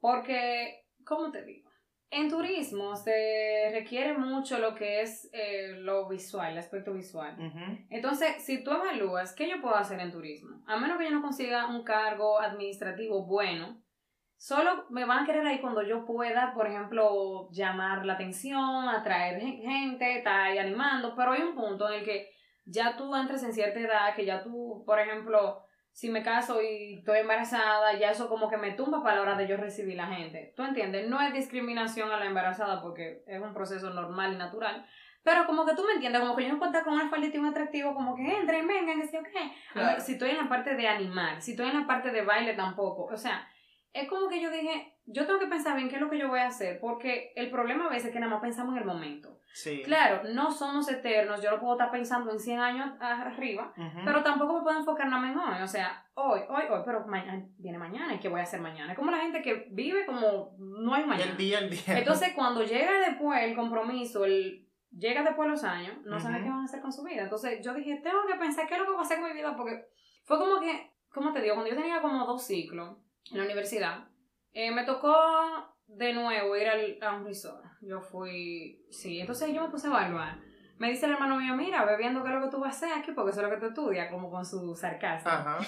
Porque, 0.00 0.84
¿cómo 1.06 1.30
te 1.30 1.44
digo? 1.44 1.70
En 2.10 2.28
turismo 2.28 2.96
se 2.96 3.70
requiere 3.72 4.18
mucho 4.18 4.58
lo 4.58 4.74
que 4.74 5.00
es 5.02 5.30
eh, 5.32 5.74
lo 5.78 6.08
visual, 6.08 6.52
el 6.52 6.58
aspecto 6.58 6.92
visual. 6.92 7.36
Entonces, 7.88 8.42
si 8.44 8.64
tú 8.64 8.72
evalúas, 8.72 9.32
¿qué 9.34 9.48
yo 9.48 9.60
puedo 9.62 9.76
hacer 9.76 10.00
en 10.00 10.10
turismo? 10.10 10.62
A 10.66 10.76
menos 10.76 10.98
que 10.98 11.04
yo 11.04 11.10
no 11.12 11.22
consiga 11.22 11.68
un 11.68 11.84
cargo 11.84 12.40
administrativo 12.40 13.24
bueno, 13.26 13.80
solo 14.36 14.86
me 14.90 15.04
van 15.04 15.22
a 15.22 15.26
querer 15.26 15.46
ahí 15.46 15.60
cuando 15.60 15.82
yo 15.82 16.04
pueda, 16.04 16.52
por 16.52 16.66
ejemplo, 16.66 17.48
llamar 17.52 18.04
la 18.04 18.14
atención, 18.14 18.88
atraer 18.88 19.40
gen- 19.40 19.62
gente, 19.62 20.18
estar 20.18 20.40
ahí 20.40 20.58
animando, 20.58 21.14
pero 21.14 21.32
hay 21.32 21.42
un 21.42 21.54
punto 21.54 21.88
en 21.88 22.00
el 22.00 22.04
que 22.04 22.28
ya 22.70 22.96
tú 22.96 23.14
entres 23.14 23.42
en 23.42 23.52
cierta 23.52 23.80
edad, 23.80 24.14
que 24.14 24.24
ya 24.24 24.42
tú, 24.42 24.84
por 24.86 24.98
ejemplo, 24.98 25.62
si 25.92 26.08
me 26.08 26.22
caso 26.22 26.62
y 26.62 26.98
estoy 26.98 27.18
embarazada, 27.18 27.98
ya 27.98 28.10
eso 28.10 28.28
como 28.28 28.48
que 28.48 28.56
me 28.56 28.72
tumba 28.72 29.02
para 29.02 29.16
la 29.16 29.22
hora 29.22 29.36
de 29.36 29.48
yo 29.48 29.56
recibir 29.56 29.96
la 29.96 30.06
gente. 30.06 30.54
¿Tú 30.56 30.62
entiendes? 30.62 31.08
No 31.08 31.20
es 31.20 31.32
discriminación 31.32 32.10
a 32.10 32.18
la 32.18 32.26
embarazada 32.26 32.80
porque 32.80 33.22
es 33.26 33.40
un 33.40 33.52
proceso 33.52 33.90
normal 33.90 34.34
y 34.34 34.36
natural. 34.36 34.86
Pero 35.22 35.46
como 35.46 35.66
que 35.66 35.74
tú 35.74 35.84
me 35.84 35.94
entiendes, 35.94 36.20
como 36.20 36.34
que 36.34 36.44
yo 36.44 36.54
no 36.54 36.64
estar 36.64 36.84
con 36.84 36.94
una 36.94 37.10
faldita 37.10 37.36
y 37.36 37.40
un 37.40 37.46
atractivo, 37.46 37.94
como 37.94 38.14
que 38.14 38.22
entren, 38.22 38.66
vengan, 38.66 39.00
que 39.00 39.08
sí 39.08 39.16
o 39.16 39.22
qué. 39.22 39.52
Claro. 39.72 40.00
si 40.00 40.12
estoy 40.12 40.30
en 40.30 40.38
la 40.38 40.48
parte 40.48 40.74
de 40.76 40.88
animar, 40.88 41.42
si 41.42 41.50
estoy 41.50 41.68
en 41.68 41.80
la 41.80 41.86
parte 41.86 42.10
de 42.10 42.22
baile 42.22 42.54
tampoco. 42.54 43.04
O 43.12 43.16
sea, 43.16 43.46
es 43.92 44.08
como 44.08 44.28
que 44.28 44.40
yo 44.40 44.50
dije, 44.50 44.94
yo 45.12 45.26
tengo 45.26 45.38
que 45.40 45.46
pensar 45.46 45.76
bien 45.76 45.88
qué 45.88 45.96
es 45.96 46.00
lo 46.00 46.08
que 46.10 46.18
yo 46.18 46.28
voy 46.28 46.40
a 46.40 46.46
hacer, 46.46 46.78
porque 46.80 47.32
el 47.36 47.50
problema 47.50 47.86
a 47.86 47.88
veces 47.88 48.06
es 48.06 48.12
que 48.12 48.20
nada 48.20 48.32
más 48.32 48.40
pensamos 48.40 48.74
en 48.74 48.80
el 48.82 48.86
momento. 48.86 49.38
Sí. 49.52 49.82
Claro, 49.84 50.22
no 50.32 50.52
somos 50.52 50.88
eternos, 50.88 51.42
yo 51.42 51.50
no 51.50 51.58
puedo 51.58 51.72
estar 51.72 51.90
pensando 51.90 52.30
en 52.30 52.38
100 52.38 52.60
años 52.60 52.88
arriba, 53.00 53.72
Ujú. 53.76 53.98
pero 54.04 54.22
tampoco 54.22 54.54
me 54.58 54.62
puedo 54.62 54.78
enfocar 54.78 55.08
nada 55.08 55.28
en 55.28 55.36
hoy, 55.36 55.62
o 55.62 55.66
sea, 55.66 56.06
hoy, 56.14 56.40
hoy, 56.48 56.62
hoy, 56.70 56.82
pero 56.84 57.04
mañana, 57.06 57.44
viene 57.58 57.76
mañana, 57.78 58.14
¿y 58.14 58.20
qué 58.20 58.28
voy 58.28 58.40
a 58.40 58.44
hacer 58.44 58.60
mañana? 58.60 58.92
Es 58.92 58.98
como 58.98 59.10
la 59.10 59.18
gente 59.18 59.42
que 59.42 59.66
vive 59.72 60.06
como 60.06 60.54
no 60.58 60.94
hay 60.94 61.04
mañana. 61.04 61.32
el 61.32 61.36
día, 61.36 61.58
el 61.58 61.70
día. 61.70 61.98
Entonces, 61.98 62.32
cuando 62.34 62.62
llega 62.64 63.00
después 63.08 63.42
el 63.42 63.56
compromiso, 63.56 64.24
el, 64.24 64.68
llega 64.96 65.22
después 65.24 65.48
los 65.48 65.64
años, 65.64 65.94
no 66.04 66.20
sabe 66.20 66.36
Ujú. 66.36 66.44
qué 66.44 66.50
van 66.50 66.60
a 66.60 66.64
hacer 66.64 66.80
con 66.80 66.92
su 66.92 67.02
vida. 67.02 67.22
Entonces, 67.22 67.60
yo 67.64 67.74
dije, 67.74 67.96
tengo 68.04 68.24
que 68.26 68.34
pensar 68.38 68.68
qué 68.68 68.74
es 68.74 68.80
lo 68.80 68.86
que 68.86 68.92
voy 68.92 69.00
a 69.00 69.04
hacer 69.04 69.18
con 69.18 69.28
mi 69.30 69.34
vida, 69.34 69.56
porque 69.56 69.88
fue 70.24 70.38
como 70.38 70.60
que, 70.60 70.92
¿cómo 71.08 71.32
te 71.32 71.40
digo? 71.42 71.54
Cuando 71.56 71.70
yo 71.74 71.76
tenía 71.80 72.00
como 72.00 72.24
dos 72.24 72.44
ciclos 72.46 72.98
en 73.32 73.38
la 73.38 73.44
universidad, 73.44 74.04
eh, 74.52 74.70
me 74.70 74.84
tocó 74.84 75.14
de 75.86 76.12
nuevo 76.12 76.56
ir 76.56 76.68
al, 76.68 76.98
a 77.02 77.14
un 77.14 77.24
resort. 77.24 77.64
Yo 77.80 78.00
fui, 78.00 78.86
sí, 78.90 79.20
entonces 79.20 79.52
yo 79.54 79.62
me 79.62 79.68
puse 79.70 79.86
a 79.86 79.90
evaluar. 79.90 80.38
Me 80.78 80.88
dice 80.90 81.06
el 81.06 81.12
hermano 81.12 81.36
mío, 81.36 81.54
mira, 81.56 81.84
ve 81.84 81.96
viendo 81.98 82.22
qué 82.22 82.30
es 82.30 82.34
lo 82.36 82.42
que 82.42 82.50
tú 82.50 82.58
vas 82.60 82.74
a 82.74 82.86
hacer 82.86 82.98
aquí, 82.98 83.12
porque 83.12 83.32
eso 83.32 83.40
es 83.42 83.48
lo 83.48 83.54
que 83.54 83.60
tú 83.60 83.66
estudias, 83.66 84.10
como 84.10 84.30
con 84.30 84.46
su 84.46 84.74
sarcasmo. 84.74 85.30
Ajá. 85.30 85.58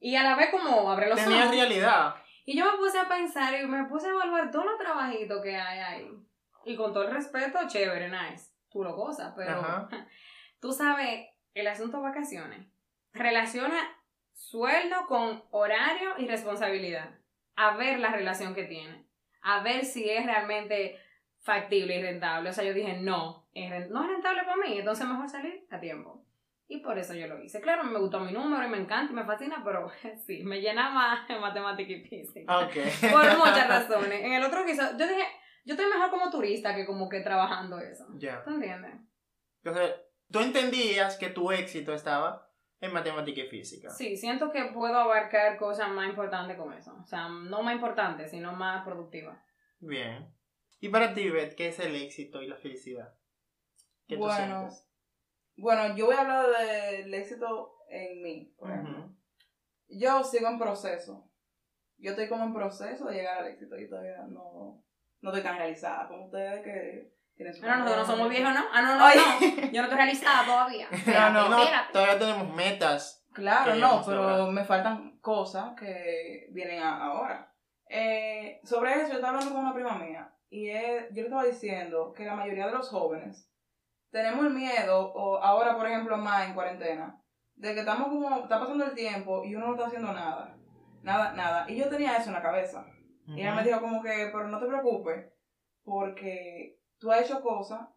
Y 0.00 0.16
a 0.16 0.22
la 0.24 0.34
vez 0.34 0.50
como 0.50 0.90
abre 0.90 1.08
los 1.08 1.22
Tenía 1.22 1.44
ojos. 1.44 1.54
realidad. 1.54 2.16
Y 2.44 2.56
yo 2.58 2.64
me 2.64 2.76
puse 2.78 2.98
a 2.98 3.08
pensar 3.08 3.54
y 3.60 3.66
me 3.66 3.84
puse 3.84 4.08
a 4.08 4.10
evaluar 4.10 4.50
todos 4.50 4.64
los 4.66 4.78
trabajitos 4.78 5.40
que 5.42 5.56
hay 5.56 5.78
ahí. 5.78 6.10
Y 6.64 6.76
con 6.76 6.92
todo 6.92 7.04
el 7.04 7.14
respeto, 7.14 7.58
chévere, 7.68 8.08
nice. 8.10 8.50
Tú 8.70 8.82
lo 8.82 8.94
gozas, 8.96 9.32
pero 9.36 9.52
Ajá. 9.52 9.88
tú 10.60 10.72
sabes, 10.72 11.28
el 11.54 11.66
asunto 11.68 12.00
vacaciones 12.00 12.66
relaciona 13.12 13.78
sueldo 14.32 14.96
con 15.06 15.42
horario 15.50 16.14
y 16.18 16.26
responsabilidad. 16.26 17.10
A 17.56 17.76
ver 17.76 17.98
la 17.98 18.12
relación 18.12 18.54
que 18.54 18.64
tiene. 18.64 19.06
A 19.42 19.62
ver 19.62 19.84
si 19.84 20.08
es 20.08 20.24
realmente 20.24 20.98
factible 21.40 21.96
y 21.96 22.02
rentable. 22.02 22.50
O 22.50 22.52
sea, 22.52 22.64
yo 22.64 22.74
dije, 22.74 22.98
no, 23.00 23.48
es 23.54 23.90
no 23.90 24.02
es 24.02 24.10
rentable 24.10 24.42
para 24.44 24.56
mí, 24.56 24.78
entonces 24.78 25.06
mejor 25.06 25.28
salir 25.28 25.66
a 25.70 25.80
tiempo. 25.80 26.26
Y 26.68 26.78
por 26.78 26.98
eso 26.98 27.14
yo 27.14 27.28
lo 27.28 27.40
hice. 27.40 27.60
Claro, 27.60 27.84
me 27.84 27.98
gustó 27.98 28.18
mi 28.18 28.32
número 28.32 28.66
y 28.66 28.68
me 28.68 28.78
encanta 28.78 29.12
y 29.12 29.14
me 29.14 29.24
fascina, 29.24 29.62
pero 29.64 29.88
sí, 30.26 30.42
me 30.42 30.60
llena 30.60 30.90
más 30.90 31.30
en 31.30 31.40
matemática 31.40 31.92
y 31.92 32.02
física. 32.04 32.68
Por 33.12 33.38
muchas 33.38 33.68
razones. 33.68 34.24
En 34.24 34.32
el 34.32 34.44
otro 34.44 34.64
quizás, 34.64 34.96
yo 34.98 35.06
dije, 35.06 35.24
yo 35.64 35.74
estoy 35.74 35.86
mejor 35.88 36.10
como 36.10 36.30
turista 36.30 36.74
que 36.74 36.84
como 36.84 37.08
que 37.08 37.20
trabajando 37.20 37.78
eso. 37.78 38.06
Ya. 38.16 38.42
¿Tú 38.42 38.50
entiendes? 38.50 38.94
Entonces, 39.62 39.94
tú 40.30 40.40
entendías 40.40 41.16
que 41.16 41.28
tu 41.28 41.52
éxito 41.52 41.94
estaba 41.94 42.45
en 42.80 42.92
matemática 42.92 43.40
y 43.40 43.48
física. 43.48 43.90
Sí, 43.90 44.16
siento 44.16 44.50
que 44.50 44.64
puedo 44.66 44.96
abarcar 44.98 45.56
cosas 45.56 45.88
más 45.90 46.08
importantes 46.08 46.56
con 46.56 46.72
eso. 46.72 46.96
O 47.02 47.06
sea, 47.06 47.28
no 47.28 47.62
más 47.62 47.74
importantes, 47.74 48.30
sino 48.30 48.52
más 48.52 48.84
productivas. 48.84 49.38
Bien. 49.80 50.32
Y 50.80 50.88
para 50.88 51.14
ti, 51.14 51.30
Beth, 51.30 51.54
¿qué 51.54 51.68
es 51.68 51.78
el 51.80 51.94
éxito 51.96 52.42
y 52.42 52.48
la 52.48 52.56
felicidad? 52.56 53.14
¿Qué 54.06 54.16
tú 54.16 54.22
Bueno, 54.22 54.68
sientes? 54.68 54.88
Bueno, 55.56 55.96
yo 55.96 56.06
voy 56.06 56.16
a 56.16 56.20
hablar 56.20 56.46
del 56.48 57.12
éxito 57.14 57.78
en 57.88 58.22
mí, 58.22 58.54
por 58.58 58.70
ejemplo. 58.70 59.10
Yo 59.88 60.22
sigo 60.22 60.48
en 60.48 60.58
proceso. 60.58 61.30
Yo 61.98 62.10
estoy 62.10 62.28
como 62.28 62.44
en 62.44 62.52
proceso 62.52 63.06
de 63.06 63.14
llegar 63.14 63.38
al 63.38 63.46
éxito 63.46 63.78
y 63.78 63.88
todavía 63.88 64.22
no, 64.28 64.84
no 65.22 65.30
estoy 65.30 65.42
tan 65.42 65.56
realizada 65.56 66.08
como 66.08 66.26
ustedes 66.26 66.62
que 66.62 67.15
tienen 67.36 67.54
su 67.54 67.64
Ah, 67.66 67.76
no, 67.76 67.84
nosotros 67.84 68.08
no 68.08 68.14
somos 68.14 68.30
viejos, 68.30 68.54
¿no? 68.54 68.64
Ah, 68.72 68.82
no, 68.82 68.94
no, 68.96 68.98
no. 68.98 69.70
Yo 69.72 69.82
no 69.82 69.82
estoy 69.82 69.96
realizada 69.96 70.44
todavía. 70.46 70.88
Espérate, 70.92 71.32
no, 71.32 71.48
No, 71.48 71.62
espérate. 71.62 71.92
todavía 71.92 72.18
tenemos 72.18 72.54
metas. 72.54 73.26
Claro, 73.32 73.74
no, 73.74 74.02
pero 74.06 74.50
me 74.50 74.64
faltan 74.64 75.18
cosas 75.20 75.74
que 75.78 76.48
vienen 76.52 76.82
a- 76.82 77.04
ahora. 77.04 77.52
Eh, 77.88 78.60
sobre 78.64 78.92
eso, 78.94 79.08
yo 79.08 79.14
estaba 79.16 79.34
hablando 79.34 79.52
con 79.54 79.62
una 79.64 79.74
prima 79.74 79.98
mía 79.98 80.32
y 80.48 80.68
él- 80.70 81.06
yo 81.10 81.16
le 81.16 81.22
estaba 81.24 81.44
diciendo 81.44 82.12
que 82.14 82.24
la 82.24 82.34
mayoría 82.34 82.66
de 82.66 82.72
los 82.72 82.88
jóvenes 82.88 83.50
tenemos 84.10 84.46
el 84.46 84.54
miedo, 84.54 85.12
o 85.12 85.36
ahora 85.42 85.76
por 85.76 85.86
ejemplo 85.86 86.16
más 86.16 86.46
en 86.48 86.54
cuarentena, 86.54 87.20
de 87.56 87.74
que 87.74 87.80
estamos 87.80 88.08
como, 88.08 88.38
está 88.44 88.58
pasando 88.58 88.84
el 88.86 88.94
tiempo 88.94 89.44
y 89.44 89.54
uno 89.54 89.66
no 89.66 89.72
está 89.74 89.86
haciendo 89.88 90.12
nada. 90.14 90.56
Nada, 91.02 91.32
nada. 91.34 91.66
Y 91.70 91.76
yo 91.76 91.88
tenía 91.90 92.16
eso 92.16 92.28
en 92.28 92.34
la 92.34 92.42
cabeza. 92.42 92.86
Y 93.26 93.40
ella 93.40 93.54
me 93.54 93.62
dijo 93.64 93.80
como 93.80 94.02
que, 94.02 94.30
pero 94.32 94.48
no 94.48 94.58
te 94.58 94.66
preocupes, 94.66 95.26
porque 95.84 96.78
tú 96.98 97.10
has 97.10 97.22
hecho 97.22 97.42
cosas 97.42 97.88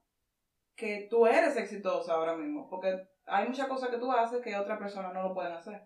que 0.75 1.07
tú 1.09 1.25
eres 1.25 1.55
exitosa 1.57 2.13
ahora 2.13 2.35
mismo, 2.35 2.69
porque 2.69 3.07
hay 3.25 3.47
muchas 3.47 3.67
cosas 3.67 3.89
que 3.89 3.97
tú 3.97 4.11
haces 4.11 4.41
que 4.41 4.55
otras 4.55 4.79
personas 4.79 5.13
no 5.13 5.23
lo 5.23 5.33
pueden 5.33 5.53
hacer. 5.53 5.81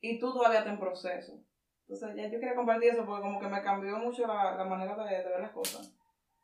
Y 0.00 0.18
tú 0.18 0.32
todavía 0.32 0.58
estás 0.58 0.74
en 0.74 0.80
proceso. 0.80 1.40
Entonces 1.86 2.16
ya 2.16 2.28
yo 2.28 2.40
quería 2.40 2.54
compartir 2.54 2.90
eso 2.90 3.04
porque 3.04 3.22
como 3.22 3.40
que 3.40 3.46
me 3.46 3.62
cambió 3.62 3.96
mucho 3.98 4.26
la, 4.26 4.56
la 4.56 4.64
manera 4.64 4.96
de, 4.96 5.18
de 5.18 5.28
ver 5.28 5.40
las 5.40 5.52
cosas 5.52 5.94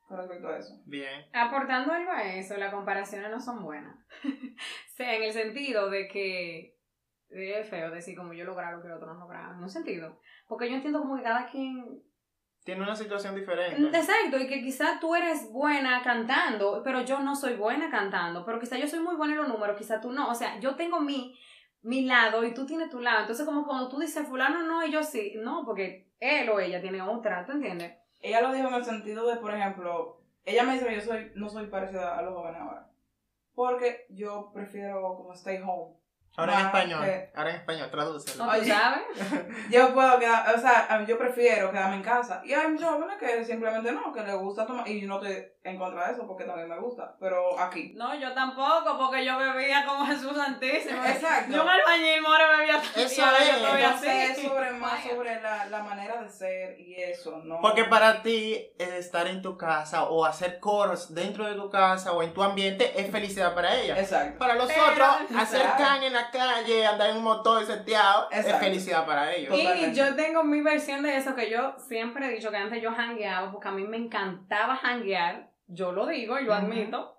con 0.07 0.19
respecto 0.19 0.49
a 0.49 0.59
eso. 0.59 0.81
Bien. 0.87 1.25
Aportando 1.33 1.93
algo 1.93 2.11
a 2.11 2.23
eso, 2.35 2.57
las 2.57 2.73
comparaciones 2.73 3.31
no 3.31 3.41
son 3.41 3.63
buenas. 3.63 3.97
o 4.25 4.95
sea, 4.97 5.15
en 5.15 5.23
el 5.23 5.33
sentido 5.33 5.89
de 5.89 6.09
que 6.09 6.77
es 7.31 7.69
feo 7.69 7.91
decir 7.91 8.17
como 8.17 8.33
yo 8.33 8.45
lograr 8.45 8.75
lo 8.75 8.83
que 8.83 8.93
otros 8.93 9.15
no 9.15 9.21
lograron. 9.21 9.57
En 9.57 9.63
un 9.63 9.71
sentido. 9.71 10.21
Porque 10.49 10.69
yo 10.69 10.77
entiendo 10.77 11.01
como 11.01 11.17
que 11.17 11.23
cada 11.23 11.47
quien 11.47 12.03
Tiene 12.65 12.83
una 12.83 12.95
situación 12.95 13.35
diferente. 13.35 13.99
Exacto, 13.99 14.39
y 14.39 14.47
que 14.47 14.61
quizás 14.61 15.01
tú 15.01 15.15
eres 15.15 15.51
buena 15.51 16.03
cantando, 16.03 16.83
pero 16.85 17.03
yo 17.03 17.21
no 17.21 17.35
soy 17.35 17.55
buena 17.55 17.91
cantando, 17.91 18.45
pero 18.45 18.61
quizás 18.61 18.79
yo 18.79 18.87
soy 18.87 19.01
muy 19.01 19.17
buena 19.17 19.33
en 19.35 19.41
los 19.41 19.49
números, 19.49 19.79
quizás 19.79 20.01
tú 20.01 20.13
no. 20.13 20.31
O 20.31 20.35
sea, 20.35 20.61
yo 20.61 20.77
tengo 20.77 21.01
mi, 21.01 21.39
mi 21.83 22.05
lado 22.05 22.45
y 22.45 22.53
tú 22.53 22.67
tienes 22.67 22.91
tu 22.91 23.01
lado. 23.01 23.21
Entonces, 23.21 23.47
como 23.47 23.67
cuando 23.67 23.89
tú 23.89 23.99
dices 23.99 24.27
fulano 24.29 24.63
no 24.63 24.85
y 24.85 24.93
yo 24.93 25.03
sí, 25.03 25.35
no, 25.37 25.65
porque 25.65 26.13
él 26.21 26.49
o 26.51 26.61
ella 26.61 26.81
tiene 26.83 27.01
otra, 27.01 27.47
¿tú 27.47 27.53
entiendes? 27.53 27.95
Ella 28.21 28.43
lo 28.43 28.53
dijo 28.53 28.69
en 28.69 28.75
el 28.75 28.85
sentido 28.85 29.27
de, 29.27 29.37
por 29.37 29.55
ejemplo, 29.55 30.21
ella 30.45 30.65
me 30.65 30.75
dice 30.75 30.87
que 30.87 30.97
yo 30.97 31.01
soy, 31.01 31.33
no 31.35 31.49
soy 31.49 31.67
parecida 31.67 32.19
a 32.19 32.23
los 32.23 32.35
jóvenes 32.35 32.61
ahora. 32.61 32.91
Porque 33.55 34.07
yo 34.11 34.51
prefiero 34.53 35.17
como 35.17 35.33
stay 35.33 35.61
home. 35.65 35.95
Ahora 36.41 36.53
en 36.55 36.59
Ah, 36.59 36.67
español. 36.67 37.05
que- 37.05 37.31
Ahora 37.35 37.51
en 37.51 37.57
español, 37.57 37.89
tradúcelo. 37.91 38.45
No, 38.45 38.53
tú 38.59 38.65
sabes. 38.65 39.01
Yo 39.71 39.95
puedo 39.95 40.19
quedar, 40.19 40.55
o 40.55 40.59
sea, 40.61 41.05
yo 41.07 41.19
prefiero 41.19 41.71
quedarme 41.71 41.97
en 41.97 42.03
casa. 42.03 42.41
Y 42.45 42.53
hay 42.53 42.69
muchos 42.69 42.89
jóvenes 42.89 43.17
que 43.19 43.45
simplemente 43.45 43.93
no, 43.93 44.13
que 44.13 44.23
les 44.23 44.35
gusta 44.35 44.67
tomar. 44.67 44.87
Y 44.89 45.01
yo 45.01 45.07
no 45.09 45.23
estoy 45.23 45.47
en 45.63 45.79
contra 45.79 46.07
de 46.07 46.13
eso 46.15 46.27
porque 46.27 46.45
también 46.45 46.69
me 46.69 46.79
gusta. 46.79 47.15
Pero 47.21 47.59
aquí. 47.59 47.93
No, 47.97 48.15
yo 48.15 48.33
tampoco, 48.33 48.99
porque 48.99 49.25
yo 49.25 49.39
bebía 49.39 49.85
como 49.87 50.07
Jesús 50.07 50.37
Santísimo. 50.37 51.05
Exacto. 51.05 51.53
Yo 51.53 51.63
en 51.63 51.69
albañil 51.69 52.23
more 52.23 52.45
bebía 52.59 52.81
Eso 52.97 53.21
y 53.21 53.25
ahora 53.25 53.39
es. 53.39 53.47
yo 53.49 53.55
estoy 53.67 53.83
Entonces 53.83 54.09
así. 54.31 54.41
es 54.41 54.49
sobre 54.49 54.71
más 54.73 55.05
sobre 55.05 55.41
la, 55.41 55.67
la 55.67 55.83
manera 55.83 56.23
de 56.23 56.29
ser 56.29 56.81
y 56.81 56.95
eso, 57.01 57.41
¿no? 57.45 57.61
Porque 57.61 57.85
para 57.85 58.23
ti, 58.23 58.71
estar 58.79 59.27
en 59.27 59.43
tu 59.43 59.57
casa 59.57 60.05
o 60.05 60.25
hacer 60.25 60.59
coros 60.61 61.15
dentro 61.15 61.45
de 61.47 61.55
tu 61.55 61.71
casa 61.71 62.13
o 62.13 62.23
en 62.23 62.33
tu 62.33 62.43
ambiente 62.43 62.99
es 63.01 63.11
felicidad 63.11 63.55
para 63.55 63.75
ella. 63.77 63.99
Exacto. 63.99 64.39
Para 64.39 64.55
los 64.55 64.67
Pero- 64.67 64.85
otros, 64.93 65.41
hacer 65.41 65.63
can 65.79 66.03
en 66.03 66.13
la 66.15 66.30
calle, 66.31 66.87
andar 66.87 67.11
en 67.11 67.17
un 67.19 67.25
motor 67.25 67.65
seteado, 67.65 68.29
es 68.31 68.41
Exacto. 68.45 68.65
felicidad 68.65 69.07
para 69.07 69.33
ellos. 69.35 69.55
Y 69.57 69.63
Totalmente. 69.63 69.97
yo 69.99 70.15
tengo 70.17 70.45
mi 70.45 70.61
versión 70.61 71.03
de 71.03 71.17
eso 71.17 71.35
que 71.35 71.51
yo 71.51 71.75
siempre 71.79 72.27
he 72.27 72.31
dicho 72.31 72.51
que 72.51 72.57
antes 72.57 72.83
yo 72.83 72.93
jangueaba 72.93 73.51
porque 73.53 73.69
a 73.69 73.73
mí 73.73 73.85
me 73.85 73.97
encantaba 73.97 74.77
janguear, 74.77 75.51
yo 75.67 75.93
lo 75.93 76.07
digo 76.07 76.39
y 76.39 76.45
lo 76.45 76.55
admito, 76.55 77.17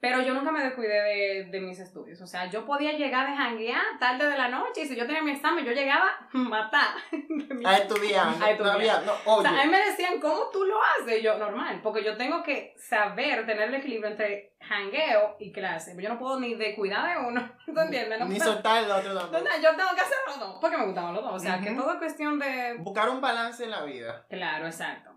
pero 0.00 0.20
yo 0.22 0.32
nunca 0.32 0.52
me 0.52 0.62
descuidé 0.62 1.02
de, 1.02 1.44
de 1.50 1.60
mis 1.60 1.78
estudios. 1.80 2.20
O 2.20 2.26
sea, 2.26 2.48
yo 2.48 2.64
podía 2.64 2.92
llegar 2.92 3.28
de 3.28 3.36
janguear 3.36 3.82
tarde 3.98 4.28
de 4.28 4.38
la 4.38 4.48
noche 4.48 4.82
y 4.82 4.86
si 4.86 4.94
yo 4.94 5.06
tenía 5.06 5.22
mi 5.22 5.32
examen, 5.32 5.64
yo 5.64 5.72
llegaba 5.72 6.28
matar. 6.32 6.94
A 7.64 7.76
estudiar, 7.78 8.26
A 8.28 8.30
estudiar. 8.30 8.56
todavía, 8.58 9.00
no, 9.00 9.12
O 9.26 9.42
sea, 9.42 9.50
a 9.60 9.64
mí 9.64 9.70
me 9.72 9.78
decían, 9.84 10.20
¿cómo 10.20 10.50
tú 10.52 10.64
lo 10.64 10.76
haces? 10.82 11.18
Y 11.18 11.22
yo, 11.22 11.36
normal, 11.38 11.80
porque 11.82 12.04
yo 12.04 12.16
tengo 12.16 12.42
que 12.44 12.74
saber 12.78 13.44
tener 13.46 13.68
el 13.68 13.74
equilibrio 13.74 14.10
entre 14.10 14.54
jangueo 14.60 15.36
y 15.40 15.50
clase. 15.52 15.96
Yo 16.00 16.08
no 16.08 16.18
puedo 16.18 16.38
ni 16.38 16.54
descuidar 16.54 17.08
de 17.18 17.26
uno, 17.26 17.50
¿tú 17.66 17.80
entiendes? 17.80 18.20
No 18.20 18.26
ni 18.26 18.38
soltar 18.38 18.84
el 18.84 18.90
otro 18.90 19.12
tampoco. 19.14 19.38
Entonces, 19.38 19.62
yo 19.62 19.74
tengo 19.76 19.90
que 19.96 20.00
hacer 20.02 20.18
los 20.28 20.38
dos, 20.38 20.58
porque 20.60 20.76
me 20.78 20.84
gustaban 20.86 21.14
los 21.14 21.24
dos. 21.24 21.34
O 21.34 21.38
sea, 21.40 21.58
que 21.60 21.70
Ujú. 21.72 21.80
todo 21.80 21.92
es 21.94 21.98
cuestión 21.98 22.38
de... 22.38 22.76
Buscar 22.78 23.08
un 23.10 23.20
balance 23.20 23.64
en 23.64 23.70
la 23.72 23.82
vida. 23.82 24.24
Claro, 24.28 24.66
exacto. 24.66 25.10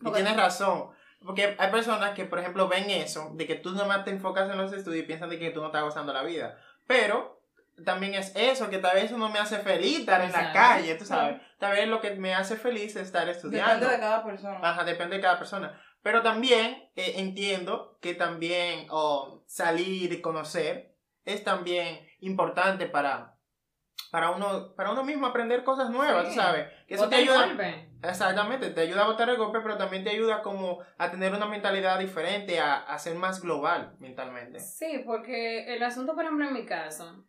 Y 0.00 0.02
Porque- 0.04 0.22
tienes 0.22 0.36
razón. 0.36 0.90
Porque 1.24 1.56
hay 1.58 1.70
personas 1.70 2.10
que, 2.14 2.24
por 2.24 2.38
ejemplo, 2.38 2.68
ven 2.68 2.90
eso, 2.90 3.32
de 3.34 3.46
que 3.46 3.54
tú 3.54 3.70
nomás 3.72 4.04
te 4.04 4.10
enfocas 4.10 4.50
en 4.50 4.58
los 4.58 4.72
estudios 4.72 5.04
y 5.04 5.06
piensan 5.06 5.30
de 5.30 5.38
que 5.38 5.50
tú 5.50 5.60
no 5.60 5.66
estás 5.66 5.82
gozando 5.82 6.12
la 6.12 6.22
vida. 6.22 6.58
Pero 6.86 7.40
también 7.84 8.14
es 8.14 8.32
eso, 8.36 8.70
que 8.70 8.78
tal 8.78 8.94
vez 8.94 9.04
eso 9.04 9.18
no 9.18 9.30
me 9.30 9.38
hace 9.38 9.58
feliz 9.58 10.00
estar 10.00 10.20
en 10.20 10.32
la 10.32 10.52
calle, 10.52 10.94
tú 10.94 11.04
sabes. 11.04 11.40
Tal 11.58 11.72
vez 11.72 11.88
lo 11.88 12.00
que 12.00 12.14
me 12.14 12.34
hace 12.34 12.56
feliz 12.56 12.94
es 12.96 13.02
estar 13.02 13.28
estudiando. 13.28 13.86
Depende 13.86 13.94
de 13.94 14.00
cada 14.00 14.24
persona. 14.24 14.60
Ajá, 14.62 14.84
depende 14.84 15.16
de 15.16 15.22
cada 15.22 15.38
persona. 15.38 15.80
Pero 16.02 16.22
también 16.22 16.90
eh, 16.96 17.14
entiendo 17.16 17.98
que 18.02 18.14
también 18.14 18.86
oh, 18.90 19.42
salir 19.46 20.12
y 20.12 20.20
conocer 20.20 20.94
es 21.24 21.42
también 21.42 22.06
importante 22.20 22.86
para, 22.86 23.33
para, 24.14 24.30
uno, 24.30 24.72
para 24.76 24.92
uno 24.92 25.02
mismo 25.02 25.26
aprender 25.26 25.64
cosas 25.64 25.90
nuevas, 25.90 26.28
Sí. 26.28 26.34
sabes. 26.36 26.68
Que 26.86 26.94
eso 26.94 27.08
te 27.08 27.16
ayuda. 27.16 27.46
golpe. 27.48 27.88
Exactamente, 28.00 28.70
te 28.70 28.82
ayuda 28.82 29.02
a 29.02 29.06
botar 29.08 29.28
el 29.28 29.36
golpe, 29.36 29.58
pero 29.60 29.76
también 29.76 30.04
te 30.04 30.10
ayuda 30.10 30.40
como 30.40 30.78
a 30.98 31.10
tener 31.10 31.32
una 31.34 31.46
mentalidad 31.46 31.98
diferente, 31.98 32.60
a, 32.60 32.74
a 32.76 32.96
ser 33.00 33.16
más 33.16 33.42
global 33.42 33.96
mentalmente. 33.98 34.60
Sí, 34.60 35.02
porque 35.04 35.74
el 35.74 35.82
asunto, 35.82 36.14
por 36.14 36.22
ejemplo, 36.22 36.46
en 36.46 36.54
mi 36.54 36.64
caso, 36.64 37.24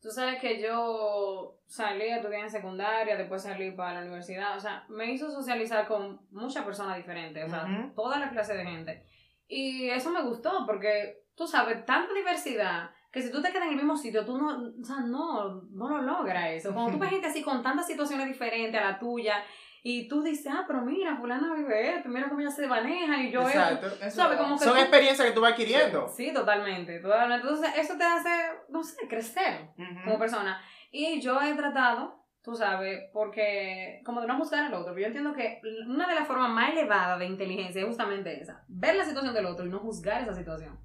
Tú 0.00 0.10
sabes 0.10 0.38
que 0.40 0.62
yo 0.62 1.58
salí 1.66 2.08
a 2.08 2.16
estudiar 2.18 2.42
en 2.42 2.50
secundaria, 2.50 3.16
después 3.16 3.42
salí 3.42 3.72
para 3.72 3.94
la 3.94 4.02
universidad, 4.02 4.56
o 4.56 4.60
sea, 4.60 4.84
me 4.88 5.06
hizo 5.10 5.28
socializar 5.28 5.88
con 5.88 6.20
muchas 6.30 6.64
personas 6.64 6.98
diferentes, 6.98 7.44
o 7.44 7.48
sea, 7.48 7.64
Ujú. 7.64 7.94
toda 7.96 8.20
la 8.20 8.30
clase 8.30 8.54
de 8.54 8.64
gente. 8.64 9.04
Y 9.48 9.88
eso 9.90 10.10
me 10.10 10.22
gustó 10.22 10.64
porque, 10.66 11.24
tú 11.34 11.48
sabes, 11.48 11.84
tanta 11.84 12.12
diversidad 12.14 12.90
que 13.18 13.26
si 13.26 13.32
tú 13.32 13.42
te 13.42 13.50
quedas 13.50 13.64
en 13.66 13.70
el 13.72 13.76
mismo 13.76 13.96
sitio, 13.96 14.24
tú 14.24 14.38
no, 14.38 14.70
o 14.80 14.84
sea, 14.84 15.00
no, 15.00 15.62
no 15.72 15.88
lo 15.88 16.02
logras 16.02 16.50
eso. 16.52 16.72
Cuando 16.72 16.92
tú 16.92 16.98
ves 16.98 17.10
gente 17.10 17.26
así 17.26 17.42
con 17.42 17.62
tantas 17.62 17.86
situaciones 17.86 18.26
diferentes 18.26 18.80
a 18.80 18.84
la 18.92 18.98
tuya 18.98 19.42
y 19.82 20.08
tú 20.08 20.22
dices, 20.22 20.52
ah, 20.52 20.64
pero 20.66 20.82
mira, 20.82 21.16
fulana 21.16 21.52
vive 21.54 21.96
esto, 21.96 22.08
mira 22.08 22.28
cómo 22.28 22.40
ella 22.40 22.50
se 22.50 22.66
maneja 22.66 23.22
y 23.22 23.30
yo. 23.30 23.42
Exacto. 23.42 23.86
Eso. 24.00 24.22
Como 24.38 24.58
que 24.58 24.64
Son 24.64 24.74
tú- 24.74 24.80
experiencias 24.80 25.26
que 25.28 25.34
tú 25.34 25.40
vas 25.40 25.52
adquiriendo. 25.52 26.08
Sí, 26.08 26.32
totalmente, 26.32 27.00
totalmente. 27.00 27.46
Entonces, 27.46 27.70
eso 27.76 27.96
te 27.96 28.04
hace, 28.04 28.30
no 28.68 28.82
sé, 28.82 29.08
crecer 29.08 29.70
como 30.04 30.18
persona. 30.18 30.60
Y 30.90 31.20
yo 31.20 31.40
he 31.40 31.54
tratado, 31.54 32.24
tú 32.42 32.54
sabes, 32.54 33.04
porque 33.12 34.00
como 34.04 34.20
de 34.20 34.26
no 34.26 34.36
juzgar 34.36 34.64
al 34.64 34.74
otro, 34.74 34.96
yo 34.98 35.06
entiendo 35.06 35.32
que 35.32 35.60
una 35.86 36.06
de 36.08 36.14
las 36.14 36.26
formas 36.26 36.50
más 36.50 36.70
elevadas 36.72 37.18
de 37.18 37.26
inteligencia 37.26 37.80
es 37.82 37.86
justamente 37.86 38.40
esa, 38.40 38.64
ver 38.68 38.94
la 38.96 39.04
situación 39.04 39.34
del 39.34 39.46
otro 39.46 39.66
y 39.66 39.70
no 39.70 39.78
juzgar 39.80 40.22
esa 40.22 40.34
situación. 40.34 40.78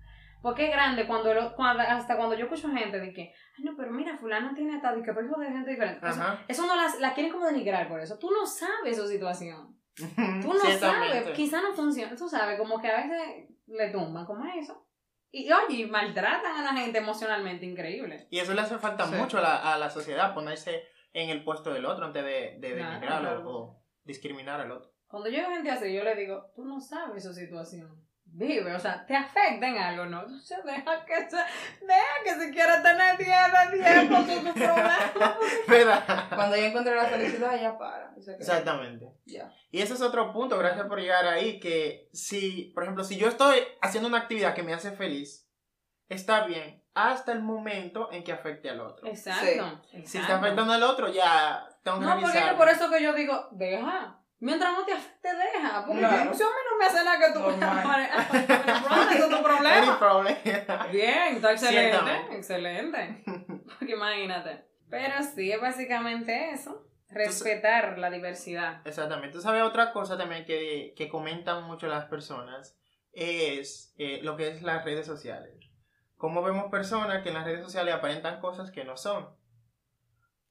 Porque 0.44 0.66
es 0.66 0.72
grande 0.72 1.08
cuando, 1.08 1.34
lo- 1.34 1.56
cuando 1.56 1.82
hasta 1.82 2.18
cuando 2.18 2.36
yo 2.36 2.44
escucho 2.46 2.70
gente 2.70 3.00
de 3.00 3.14
que, 3.14 3.34
ay 3.58 3.64
no, 3.64 3.76
pero 3.78 3.92
mira, 3.92 4.18
fulano 4.18 4.54
tiene 4.54 4.80
tal 4.82 5.00
y 5.00 5.02
que 5.04 5.12
hijo 5.12 5.40
de 5.40 5.48
gente 5.50 5.72
diferente. 5.72 6.06
O 6.06 6.12
sea, 6.12 6.24
Ajá. 6.34 6.46
eso 6.48 6.68
no 6.68 6.76
las, 6.76 7.00
la 7.00 7.14
quieren 7.14 7.32
como 7.32 7.46
denigrar 7.48 7.88
por 7.88 8.00
eso. 8.02 8.20
Tú 8.20 8.30
no 8.30 8.46
sabes 8.46 8.98
su 8.98 9.08
situación. 9.08 9.80
Tú 9.96 10.54
no 10.54 10.60
sabes, 10.60 11.30
quizá 11.32 11.62
no 11.62 11.74
funciona. 11.74 12.16
Tú 12.16 12.28
sabes, 12.28 12.60
como 12.60 12.82
que 12.82 12.90
a 12.90 12.98
veces 13.08 13.50
le 13.68 13.90
tumban 13.92 14.26
como 14.26 14.46
eso. 14.46 14.86
Y 15.32 15.50
oye, 15.52 15.88
maltratan 15.88 16.58
a 16.58 16.62
la 16.62 16.74
gente 16.80 16.98
emocionalmente 17.00 17.66
increíble. 17.66 18.28
Y 18.30 18.38
eso 18.40 18.54
le 18.54 18.62
hace 18.62 18.78
falta 18.78 19.08
Sí. 19.08 19.16
mucho 19.16 19.38
a 19.40 19.42
la, 19.42 19.74
a 19.74 19.78
la 19.80 19.90
sociedad, 19.90 20.34
ponerse 20.34 20.84
en 21.14 21.30
el 21.30 21.44
puesto 21.44 21.74
del 21.74 21.86
otro 21.86 22.06
antes 22.06 22.24
de, 22.24 22.58
de 22.60 22.76
denigrarlo 22.76 23.30
claro. 23.30 23.50
o 23.50 23.84
discriminar 24.04 24.60
al 24.62 24.72
otro. 24.72 24.92
Cuando 25.08 25.30
llega 25.30 25.50
gente 25.52 25.72
así, 25.72 25.94
yo 25.94 26.04
le 26.04 26.16
digo, 26.16 26.52
tú 26.56 26.66
no 26.66 26.80
sabes 26.82 27.24
su 27.24 27.34
situación. 27.34 28.04
Vive, 28.36 28.74
o 28.74 28.80
sea, 28.80 29.06
te 29.06 29.16
afecta 29.16 29.68
en 29.68 29.78
algo, 29.78 30.08
¿no? 30.08 30.22
Entonces 30.22 30.58
deja 30.66 31.06
que 31.06 31.30
se, 31.30 31.36
deja 31.36 32.24
que 32.24 32.34
si 32.40 32.52
quiere 32.52 32.74
tener 32.82 33.16
10 33.16 33.30
de 33.72 33.78
10 33.78 34.10
con 34.10 34.26
sus 34.28 34.54
problemas. 34.54 35.00
¿Verdad? 35.68 36.30
Cuando 36.34 36.58
ya 36.58 36.66
encuentre 36.66 36.96
la 36.96 37.06
felicidad, 37.06 37.62
ya 37.62 37.78
para. 37.78 38.12
Exactamente. 38.18 39.14
Ya. 39.26 39.54
Y 39.70 39.82
ese 39.82 39.94
es 39.94 40.02
otro 40.02 40.34
punto, 40.34 40.58
gracias 40.58 40.88
por 40.88 41.00
llegar 41.00 41.28
ahí, 41.28 41.60
que 41.60 42.10
si, 42.12 42.72
por 42.74 42.84
ejemplo, 42.84 43.04
si 43.04 43.18
yo 43.18 43.28
estoy 43.28 43.60
haciendo 43.82 44.10
una 44.10 44.18
actividad 44.18 44.56
que 44.56 44.64
me 44.64 44.74
hace 44.74 44.94
feliz, 44.94 45.48
está 46.10 46.48
bien 46.48 46.84
hasta 46.96 47.32
el 47.32 47.42
momento 47.42 48.12
en 48.12 48.24
que 48.24 48.32
afecte 48.32 48.70
al 48.70 48.82
otro. 48.82 49.08
Exacto. 49.08 49.82
Si 49.92 49.98
está 49.98 50.20
exacto. 50.20 50.34
afectando 50.34 50.74
al 50.74 50.84
otro, 50.84 51.08
ya 51.08 51.68
tengo 51.84 52.00
que 52.00 52.06
No, 52.06 52.20
porque 52.20 52.40
es 52.40 52.54
por 52.54 52.70
eso 52.70 52.90
que 52.90 53.02
yo 53.02 53.14
digo, 53.14 53.48
deja. 53.52 54.23
Mientras 54.44 54.74
no 54.74 54.84
te 54.86 54.92
afecte, 54.94 55.30
deja. 55.34 55.86
Porque 55.86 56.00
Claro. 56.00 56.34
si 56.34 56.44
a 56.44 56.46
mí 56.48 56.52
no 56.70 56.78
me 56.78 56.86
hace 56.86 57.04
nada 57.06 57.18
que 57.18 57.32
tú 57.34 57.40
Normal. 57.40 58.10
Bueno, 58.30 59.12
eso 59.12 59.24
es 59.24 59.30
tu 59.30 59.44
problema. 59.44 60.00
problem. 60.00 60.36
Bien, 60.92 61.36
está 61.36 61.52
excelente. 61.54 61.98
Excelente. 62.36 63.24
Porque 63.80 63.94
imagínate. 63.94 64.66
Pero 64.90 65.16
sí, 65.24 65.52
es 65.52 65.62
básicamente 65.62 66.52
eso. 66.52 66.86
Respetar 67.10 67.98
la 68.00 68.10
diversidad. 68.10 68.82
Exactamente. 68.86 69.34
Tú 69.36 69.42
sabes, 69.42 69.62
otra 69.64 69.94
cosa 69.94 70.18
también 70.18 70.46
que, 70.46 70.94
que 70.98 71.08
comentan 71.08 71.64
mucho 71.64 71.88
las 71.88 72.06
personas 72.06 72.78
es 73.14 73.94
eh, 73.98 74.20
lo 74.24 74.36
que 74.36 74.50
es 74.50 74.62
las 74.62 74.84
redes 74.84 75.06
sociales. 75.06 75.54
Cómo 76.18 76.42
vemos 76.42 76.70
personas 76.72 77.22
que 77.24 77.30
en 77.30 77.36
las 77.36 77.46
redes 77.46 77.64
sociales 77.64 77.94
aparentan 77.94 78.40
cosas 78.42 78.72
que 78.72 78.84
no 78.84 78.98
son. 78.98 79.30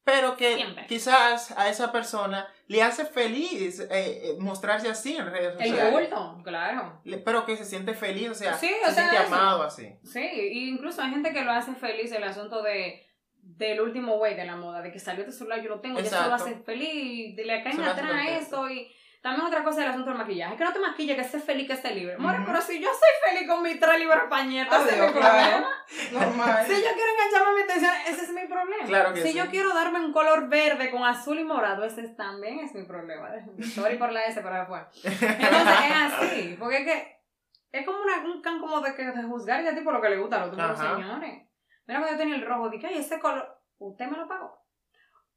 Pero 0.05 0.37
que 0.37 0.57
Siempre. 0.57 0.87
quizás 0.89 1.53
a 1.57 1.69
esa 1.69 1.93
persona 1.93 2.49
le 2.67 2.83
hace 2.83 3.05
feliz 3.05 3.79
eh, 3.79 3.87
eh, 3.91 4.37
mostrarse 4.41 4.89
así 4.89 5.15
en 5.17 5.27
redes 5.31 5.55
El 5.61 5.69
sociales. 5.71 5.93
culto, 6.09 6.41
claro. 6.43 7.01
Le- 7.05 7.19
Pero 7.19 7.47
que 7.47 7.57
se 7.57 7.65
siente 7.65 7.95
feliz, 7.95 8.31
o 8.31 8.35
sea, 8.35 8.55
Sí, 8.55 8.69
o 8.85 8.89
se 8.89 8.95
sea, 8.95 9.09
siente 9.11 9.25
eso. 9.27 9.35
amado 9.35 9.63
así. 9.63 9.95
Sí, 10.03 10.21
y 10.21 10.71
incluso 10.71 11.03
hay 11.03 11.11
gente 11.11 11.33
que 11.33 11.43
lo 11.43 11.53
hace 11.53 11.75
feliz 11.75 12.11
el 12.13 12.25
asunto 12.25 12.63
de 12.63 13.07
del 13.45 13.81
último 13.81 14.19
güey 14.19 14.37
de 14.37 14.45
la 14.45 14.55
moda, 14.57 14.83
de 14.83 14.93
que 14.93 15.01
salió 15.01 15.23
este 15.23 15.33
celular, 15.37 15.61
yo 15.61 15.69
lo 15.69 15.81
tengo, 15.81 15.99
y 15.99 16.03
eso 16.03 16.15
lo 16.15 16.23
Exacto. 16.23 16.45
hace 16.45 16.55
feliz, 16.65 17.37
y 17.39 17.45
le 17.45 17.63
caen 17.65 17.77
lo 17.79 17.91
atrás 17.91 18.13
eso, 18.41 18.71
y 18.71 18.89
también 19.23 19.47
otra 19.47 19.63
cosa 19.63 19.81
del 19.81 19.91
asunto 19.91 20.11
del 20.11 20.19
maquillaje, 20.19 20.57
que 20.57 20.65
no 20.65 20.73
te 20.73 20.81
maquilles, 20.81 21.15
que 21.17 21.23
estés 21.23 21.45
feliz, 21.45 21.67
que 21.69 21.75
estés 21.75 21.95
libre. 21.95 22.19
More, 22.19 22.39
pero 22.45 22.61
si 22.61 22.81
yo 22.81 22.89
soy 22.91 23.31
feliz 23.33 23.49
con 23.49 23.63
mis 23.63 23.79
tres 23.79 23.99
libros 24.01 24.25
pañetas, 24.29 24.85
ese 24.85 24.97
es 24.97 25.01
mi 25.07 25.13
problema. 25.21 25.71
Normal. 26.13 26.67
Si 26.67 26.73
yo 26.73 26.89
quiero 26.95 27.13
engancharme 27.13 27.55
mi 27.55 27.63
atención, 27.63 27.93
ese 28.09 28.23
es 28.25 28.31
mi 28.33 28.47
problema. 28.49 28.85
Claro 28.87 29.15
que 29.15 29.23
si 29.23 29.29
sí. 29.33 29.39
yo 29.39 29.47
quiero 29.49 29.73
darme 29.73 30.01
un 30.01 30.13
color 30.13 30.49
verde 30.49 30.91
con 30.91 31.05
azul 31.05 31.39
y 31.39 31.45
morado, 31.45 31.85
ese 31.85 32.01
es- 32.03 32.17
también 32.17 32.59
es 32.61 32.75
mi 32.75 32.83
problema. 32.83 33.31
Sorry 33.75 33.97
por 33.97 34.11
la 34.13 34.25
S, 34.25 34.41
pero 34.43 34.57
después. 34.57 34.83
Entonces 35.05 35.75
es 35.89 36.13
así, 36.19 36.57
porque 36.59 36.79
es 36.79 36.85
que 36.85 37.23
es 37.71 37.87
como 37.87 38.03
una, 38.03 38.17
un 38.25 38.43
can 38.43 38.59
como 38.61 38.81
de, 38.81 38.95
que, 38.95 39.05
de 39.05 39.23
juzgar 39.23 39.63
y 39.63 39.69
a 39.69 39.75
ti 39.75 39.81
por 39.83 39.95
lo 39.95 40.01
que 40.03 40.11
le 40.11 40.19
gusta 40.19 40.37
a 40.43 40.47
los 40.47 40.53
otros 40.53 40.79
señores. 40.79 41.47
Mira 41.87 42.01
cuando 42.01 42.11
yo 42.13 42.19
tenía 42.19 42.35
el 42.37 42.45
rojo, 42.47 42.69
dije, 42.71 42.87
ay, 42.89 42.99
ese 42.99 43.19
color, 43.19 43.61
usted 43.79 44.07
me 44.07 44.17
lo 44.19 44.27
pagó. 44.29 44.62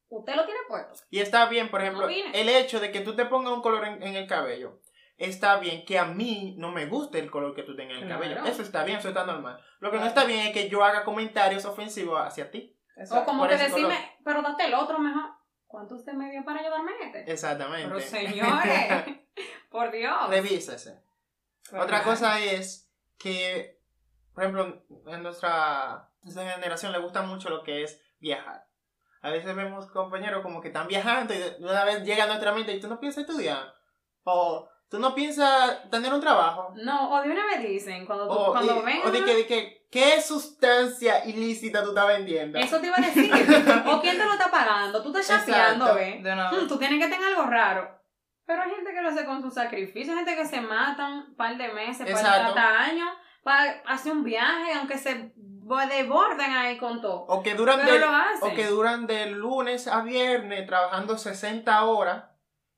Usted 0.10 0.36
lo 0.36 0.46
tiene 0.46 0.60
puesto. 0.68 0.94
Y 1.10 1.20
está 1.20 1.46
bien, 1.48 1.70
por 1.70 1.82
ejemplo, 1.82 2.08
el 2.08 2.50
hecho 2.50 2.80
de 2.80 2.92
que 2.92 3.02
tú 3.02 3.16
te 3.16 3.26
pongas 3.26 3.54
un 3.54 3.62
color 3.62 3.86
en, 3.86 4.04
en 4.04 4.16
el 4.16 4.28
cabello. 4.28 4.80
Está 5.18 5.58
bien 5.58 5.86
que 5.86 5.98
a 5.98 6.06
mí 6.06 6.56
no 6.58 6.72
me 6.72 6.86
guste 6.88 7.20
el 7.20 7.32
color 7.32 7.56
que 7.56 7.64
tú 7.64 7.76
tengas 7.76 7.98
en 7.98 8.04
el 8.04 8.08
Claro. 8.10 8.22
cabello. 8.22 8.46
Eso 8.52 8.62
está 8.62 8.84
bien, 8.84 9.00
eso 9.00 9.08
está 9.10 9.26
normal. 9.26 9.60
Lo 9.80 9.90
que 9.90 9.98
no 9.98 10.06
está 10.06 10.26
bien 10.26 10.48
es 10.48 10.54
que 10.54 10.68
yo 10.70 10.84
haga 10.84 11.04
comentarios 11.06 11.64
ofensivos 11.66 12.20
hacia 12.22 12.52
ti. 12.52 12.78
Exacto. 12.98 13.24
O 13.24 13.26
como 13.26 13.40
por 13.44 13.50
que 13.50 13.58
decirme, 13.58 13.82
color. 13.96 14.00
pero 14.26 14.42
date 14.42 14.66
el 14.66 14.74
otro 14.74 15.00
mejor. 15.00 15.32
¿Cuánto 15.68 15.96
usted 15.96 16.14
me 16.14 16.30
dio 16.32 16.44
para 16.46 16.60
ayudarme 16.62 16.92
este? 17.02 17.32
Exactamente. 17.32 17.88
Pero 17.88 18.00
señores, 18.02 19.04
por 19.70 19.92
Dios. 19.92 20.30
Revísese. 20.30 21.02
Otra 21.74 22.04
cosa 22.04 22.40
es 22.40 22.92
que, 23.18 23.80
por 24.34 24.44
ejemplo, 24.44 24.84
en 25.08 25.24
nuestra, 25.24 26.10
nuestra 26.24 26.52
generación 26.52 26.92
le 26.92 27.00
gusta 27.00 27.22
mucho 27.24 27.50
lo 27.50 27.64
que 27.64 27.84
es 27.84 28.02
viajar. 28.20 28.68
A 29.26 29.32
veces 29.32 29.56
vemos 29.56 29.88
compañeros 29.88 30.44
como 30.44 30.62
que 30.62 30.68
están 30.68 30.88
viajando 30.88 31.34
y 31.34 31.38
de 31.40 31.56
una 31.60 31.84
vez 31.84 32.04
llega 32.04 32.26
a 32.26 32.28
nuestra 32.28 32.52
mente 32.52 32.76
y 32.76 32.80
tú 32.80 32.88
no 32.88 33.00
piensas 33.00 33.22
estudiar. 33.28 33.74
O 34.24 34.70
tú 34.88 35.00
no 35.00 35.16
piensas 35.16 35.90
tener 35.90 36.14
un 36.14 36.22
trabajo. 36.22 36.72
No, 36.76 37.12
o 37.12 37.24
de 37.24 37.32
una 37.32 37.44
vez 37.48 37.68
dicen, 37.68 38.06
cuando, 38.06 38.28
tú- 38.28 38.34
O, 38.36 38.52
cuando 38.52 38.82
y- 38.82 38.86
ven... 38.86 39.00
o 39.04 39.10
de 39.10 39.24
que, 39.24 39.36
de 39.36 39.48
que, 39.48 39.88
¿qué 39.90 40.22
sustancia 40.22 41.26
ilícita 41.26 41.82
tú 41.82 41.90
estás 41.90 42.08
vendiendo? 42.08 42.60
Eso 42.60 42.80
te 42.80 42.86
iba 42.86 42.98
a 42.98 43.02
decir. 43.02 43.32
o 43.88 44.00
quién 44.00 44.16
te 44.16 44.26
lo 44.26 44.34
está 44.34 44.52
pagando. 44.52 45.02
Tú 45.02 45.10
estás 45.18 45.44
chapeando. 45.44 45.96
¿ves? 45.96 46.22
Hmm. 46.22 46.68
Tú 46.68 46.78
tienes 46.78 47.04
que 47.04 47.12
tener 47.12 47.28
algo 47.30 47.50
raro. 47.50 48.00
Pero 48.46 48.62
hay 48.62 48.70
gente 48.70 48.94
que 48.94 49.02
lo 49.02 49.10
hace 49.10 49.26
con 49.26 49.42
su 49.42 49.50
sacrificio. 49.50 50.14
Hay 50.14 50.20
gente 50.20 50.36
que 50.36 50.46
se 50.46 50.62
matan 50.62 51.14
un 51.14 51.36
par 51.36 51.58
de 51.58 51.68
meses, 51.70 51.98
par 51.98 52.06
de 52.06 52.12
Exacto. 52.12 52.50
hasta 52.50 52.80
años, 52.80 53.10
para 53.44 53.82
hacer 53.88 54.12
un 54.12 54.24
viaje, 54.24 54.74
aunque 54.74 55.00
se 55.00 55.34
desborden 55.90 56.52
ahí 56.52 56.78
con 56.78 57.02
todo. 57.02 57.26
O 57.28 57.42
que 57.44 57.56
duran 57.56 57.80
Pero 57.82 57.94
de, 57.94 58.00
lo 58.00 58.08
hacen. 58.10 58.52
o 58.52 58.54
que 58.56 58.66
duran 58.68 59.08
de 59.08 59.26
lunes 59.28 59.88
a 59.88 60.02
viernes 60.02 60.66
trabajando 60.68 61.18
60 61.18 61.84
horas 61.86 62.26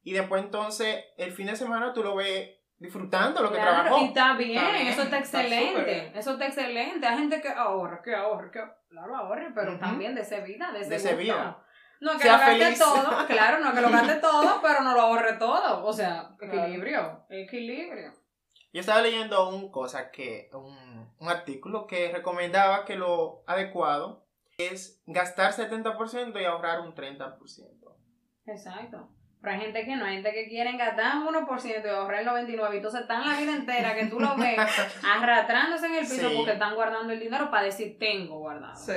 y 0.04 0.14
después 0.14 0.42
entonces 0.44 1.04
el 1.18 1.32
fin 1.34 1.48
de 1.48 1.56
semana 1.56 1.92
tú 1.94 2.04
lo 2.04 2.16
ves 2.16 2.50
disfrutando 2.80 3.42
lo 3.42 3.50
que 3.52 3.56
Claro, 3.58 3.72
trabajó. 3.84 4.02
y 4.04 4.06
está 4.08 4.34
bien, 4.36 4.58
Está 4.58 4.72
bien, 4.72 4.88
eso 4.88 5.02
está 5.02 5.18
excelente. 5.18 6.12
eso 6.18 6.32
está 6.34 6.46
excelente. 6.48 7.06
Hay 7.08 7.18
gente 7.18 7.42
que 7.42 7.50
ahorra, 7.50 8.02
que 8.04 8.16
ahorra, 8.16 8.52
que 8.52 8.62
claro, 8.90 9.16
ahorre, 9.18 9.52
pero 9.54 9.78
también 9.80 10.14
de 10.16 10.22
ese 10.22 10.42
vida, 10.42 10.72
de 10.72 10.82
ese, 10.82 10.90
De 10.92 10.96
ese 10.96 11.10
gusto. 11.10 11.24
vida. 11.24 11.64
No 12.00 12.12
que 12.14 12.20
Sea 12.20 12.34
lo 12.34 12.40
gaste 12.40 12.64
feliz. 12.64 12.80
todo, 12.80 13.26
claro, 13.26 13.60
no 13.60 13.74
que 13.74 13.82
lo 13.82 13.90
gaste 13.90 14.16
todo, 14.22 14.60
pero 14.62 14.82
no 14.84 14.94
lo 14.94 15.02
ahorre 15.02 15.34
todo. 15.34 15.84
O 15.84 15.92
sea, 15.92 16.30
equilibrio, 16.40 17.26
equilibrio. 17.30 18.14
Yo 18.78 18.82
estaba 18.82 19.02
leyendo 19.02 19.50
un 19.50 19.72
cosa 19.72 20.12
que 20.12 20.52
un, 20.54 21.12
un 21.18 21.30
artículo 21.30 21.88
que 21.88 22.12
recomendaba 22.12 22.86
que 22.86 22.96
lo 22.96 23.44
adecuado 23.48 24.28
es 24.60 25.02
gastar 25.08 25.52
70% 25.52 26.40
y 26.40 26.46
ahorrar 26.46 26.82
un 26.82 26.94
30%. 26.94 27.40
Exacto. 28.46 29.10
Pero 29.42 29.52
hay 29.56 29.62
gente 29.62 29.84
que 29.84 29.96
no, 29.96 30.06
hay 30.06 30.14
gente 30.18 30.32
que 30.32 30.48
quieren 30.48 30.78
gastar 30.78 31.18
un 31.18 31.34
1% 31.34 31.86
y 31.86 31.90
ahorrar 31.90 32.22
el 32.22 32.28
99%. 32.28 32.74
Y 32.74 32.78
entonces 32.78 33.02
están 33.02 33.28
la 33.28 33.36
vida 33.40 33.56
entera 33.56 33.96
que 33.96 34.06
tú 34.06 34.20
lo 34.20 34.38
ves 34.38 34.60
arrastrándose 35.04 35.88
en 35.88 35.96
el 35.96 36.02
piso 36.08 36.30
Sí. 36.30 36.36
porque 36.38 36.52
están 36.52 36.76
guardando 36.76 37.14
el 37.14 37.20
dinero 37.20 37.50
para 37.50 37.64
decir 37.64 37.98
tengo 37.98 38.38
guardado. 38.38 38.76
Sí. 38.76 38.94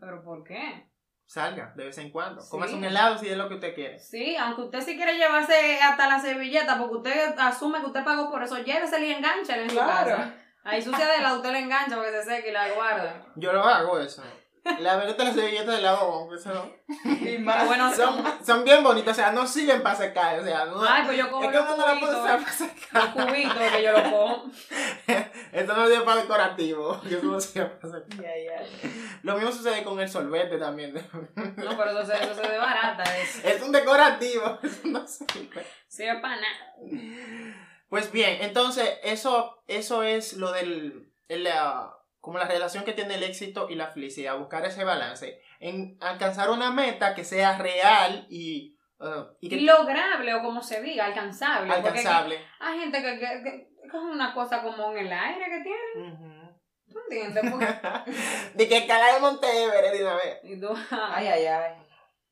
¿Pero 0.00 0.24
por 0.24 0.44
qué? 0.44 0.89
Salga 1.30 1.72
de 1.76 1.84
vez 1.84 1.96
en 1.98 2.10
cuando. 2.10 2.40
Sí. 2.40 2.48
Comas 2.50 2.72
un 2.72 2.82
helado 2.82 3.16
si 3.16 3.28
es 3.28 3.36
lo 3.36 3.48
que 3.48 3.54
usted 3.54 3.72
quiere. 3.72 4.00
Sí, 4.00 4.34
aunque 4.36 4.62
usted 4.62 4.80
sí 4.80 4.96
quiere 4.96 5.16
llevarse 5.16 5.80
hasta 5.80 6.08
la 6.08 6.18
servilleta 6.18 6.76
porque 6.76 6.96
usted 6.96 7.38
asume 7.38 7.78
que 7.78 7.86
usted 7.86 8.02
pagó 8.02 8.28
por 8.32 8.42
eso, 8.42 8.58
llévesela 8.58 9.06
y 9.06 9.12
enganchela 9.12 9.62
en 9.62 9.70
su 9.70 9.76
Claro. 9.76 10.10
casa. 10.16 10.34
Ahí 10.64 10.82
sucia 10.82 11.06
de 11.06 11.20
la 11.22 11.34
usted 11.34 11.52
la 11.52 11.60
engancha 11.60 11.94
porque 11.94 12.10
se 12.10 12.24
seque 12.24 12.48
y 12.48 12.52
la 12.52 12.68
guarda. 12.72 13.22
Yo 13.36 13.52
lo 13.52 13.62
hago 13.62 14.00
eso. 14.00 14.24
La 14.64 14.96
verdad 14.96 15.16
las 15.18 15.34
servilletas 15.34 15.76
de 15.76 15.82
lado 15.82 16.28
eso 16.34 16.52
no. 16.52 17.10
Y 17.10 17.38
más. 17.38 17.66
Bueno, 17.66 17.94
son, 17.94 18.22
son 18.44 18.64
bien 18.64 18.82
bonitas, 18.82 19.12
o 19.12 19.20
sea, 19.20 19.32
no 19.32 19.46
sirven 19.46 19.82
para 19.82 19.96
secar. 19.96 20.38
O 20.38 20.44
sea, 20.44 20.66
no, 20.66 20.82
Ay, 20.82 21.04
pues 21.06 21.18
yo 21.18 21.30
cojo 21.30 21.44
es 21.44 21.50
que 21.50 21.58
uno 21.58 21.76
no 21.76 21.86
la 21.86 22.00
puede 22.00 22.20
usar 22.20 22.38
eh. 22.38 22.42
para 22.42 22.52
secar. 22.52 23.16
los 23.16 23.26
cubitos 23.26 23.58
que 23.58 23.82
yo 23.82 23.92
los 23.92 24.02
cojo. 24.02 24.44
Esto 25.52 25.74
no 25.74 25.86
es 25.86 26.00
para 26.02 26.20
decorativo. 26.20 27.00
Yo 27.10 27.22
no 27.22 27.32
pasa. 27.32 28.02
Ya, 28.16 28.22
ya. 28.22 28.90
Lo 29.22 29.34
mismo 29.34 29.50
sucede 29.50 29.82
con 29.82 29.98
el 29.98 30.08
sorbete 30.08 30.58
también. 30.58 30.94
No, 30.94 31.76
pero 31.76 31.90
eso 31.90 32.06
se, 32.06 32.22
eso 32.22 32.34
se 32.34 32.48
de 32.48 32.58
barata. 32.58 33.02
Es, 33.18 33.44
Es 33.44 33.62
un 33.62 33.72
decorativo. 33.72 34.58
Eso 34.62 34.80
no 34.84 35.06
sirve. 35.06 35.66
es 35.88 36.20
para 36.20 36.36
nada. 36.36 36.74
Pues 37.88 38.12
bien, 38.12 38.38
entonces 38.42 38.88
eso, 39.02 39.64
eso 39.66 40.04
es 40.04 40.34
lo 40.34 40.52
del, 40.52 41.12
el, 41.26 41.46
ah, 41.48 41.99
como 42.20 42.38
la 42.38 42.44
relación 42.46 42.84
que 42.84 42.92
tiene 42.92 43.14
el 43.14 43.22
éxito 43.22 43.68
y 43.70 43.74
la 43.74 43.88
felicidad, 43.88 44.38
buscar 44.38 44.64
ese 44.66 44.84
balance, 44.84 45.40
en 45.58 45.96
alcanzar 46.00 46.50
una 46.50 46.70
meta 46.70 47.14
que 47.14 47.24
sea 47.24 47.58
real 47.58 48.26
y, 48.28 48.76
ah, 49.00 49.30
y 49.40 49.48
que 49.48 49.60
lograble, 49.62 50.34
o 50.34 50.42
como 50.42 50.62
se 50.62 50.82
diga, 50.82 51.06
alcanzable. 51.06 51.72
porque 51.72 51.88
alcanzable. 51.88 52.40
Hay 52.60 52.78
gente 52.80 53.02
que, 53.02 53.18
que, 53.18 53.42
que 53.42 53.88
coge 53.90 54.04
una 54.06 54.34
cosa 54.34 54.62
como 54.62 54.92
en 54.92 55.06
el 55.06 55.12
aire 55.12 55.44
que 55.46 55.62
tiene. 55.62 56.50
¿Tú 56.88 56.98
entiendes? 57.08 57.50
Porque- 57.50 58.12
de 58.54 58.68
que 58.68 58.76
escalar 58.78 59.14
el 59.16 59.20
Monte 59.22 59.46
Everest 59.64 59.94
de 59.94 60.04
una 60.04 60.14
vez. 60.16 60.40
Ay, 60.90 61.26
ay, 61.28 61.46
ay. 61.46 61.74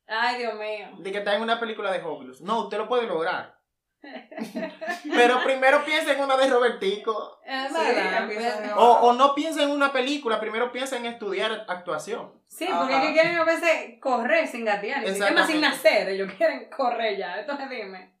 ay, 0.07 0.37
Dios 0.37 0.53
mío. 0.55 0.87
De 0.99 1.11
que 1.11 1.19
está 1.19 1.35
en 1.35 1.41
una 1.41 1.59
película 1.59 1.91
de 1.91 2.01
Hobbes. 2.01 2.41
No, 2.41 2.63
usted 2.63 2.77
lo 2.77 2.87
puede 2.87 3.07
lograr. 3.07 3.58
Pero 5.03 5.43
primero 5.43 5.83
piensa 5.85 6.13
en 6.13 6.21
una 6.21 6.37
de 6.37 6.47
Robertico. 6.49 7.39
Es 7.45 7.69
Sí, 7.71 7.77
verdad. 7.77 8.23
empieza 8.23 8.61
de- 8.61 8.73
O, 8.73 8.91
o 9.01 9.13
no 9.13 9.35
piensa 9.35 9.63
en 9.63 9.71
una 9.71 9.91
película, 9.91 10.39
primero 10.39 10.71
piensa 10.71 10.97
en 10.97 11.05
estudiar 11.05 11.65
actuación. 11.67 12.31
Sí, 12.47 12.67
porque 12.75 12.95
es 12.95 13.01
que 13.01 13.13
quieren 13.13 13.37
a 13.37 13.43
veces 13.43 13.99
correr 13.99 14.47
sin 14.47 14.65
gatear. 14.65 15.03
Es 15.03 15.19
más 15.19 15.47
sin 15.47 15.61
nacer, 15.61 16.09
ellos 16.09 16.31
quieren 16.37 16.69
correr 16.69 17.17
ya. 17.17 17.39
Entonces 17.39 17.69
dime. 17.69 18.13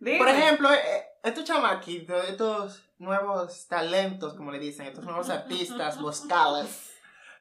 Dime. 0.00 0.18
Por 0.18 0.28
ejemplo, 0.28 0.72
eh, 0.72 1.06
estos 1.24 1.44
chamaquitos, 1.44 2.28
estos 2.28 2.84
nuevos 2.98 3.66
talentos, 3.66 4.34
como 4.34 4.52
le 4.52 4.58
dicen, 4.58 4.86
estos 4.86 5.04
nuevos 5.04 5.28
artistas 5.30 6.00
vocales 6.00 6.92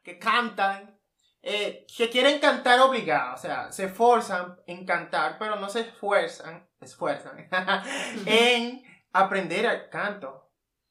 que 0.04 0.18
cantan, 0.18 0.97
eh, 1.42 1.86
que 1.96 2.10
quieren 2.10 2.40
cantar 2.40 2.80
obligados, 2.80 3.40
o 3.40 3.42
sea, 3.44 3.72
se 3.72 3.86
esfuerzan 3.86 4.58
en 4.66 4.86
cantar, 4.86 5.38
pero 5.40 5.56
no 5.56 5.70
se 5.70 5.82
esfuerzan, 5.82 6.68
esfuerzan 6.82 7.48
en 8.26 8.84
aprender 9.14 9.66
el 9.66 9.90
canto. 9.90 10.50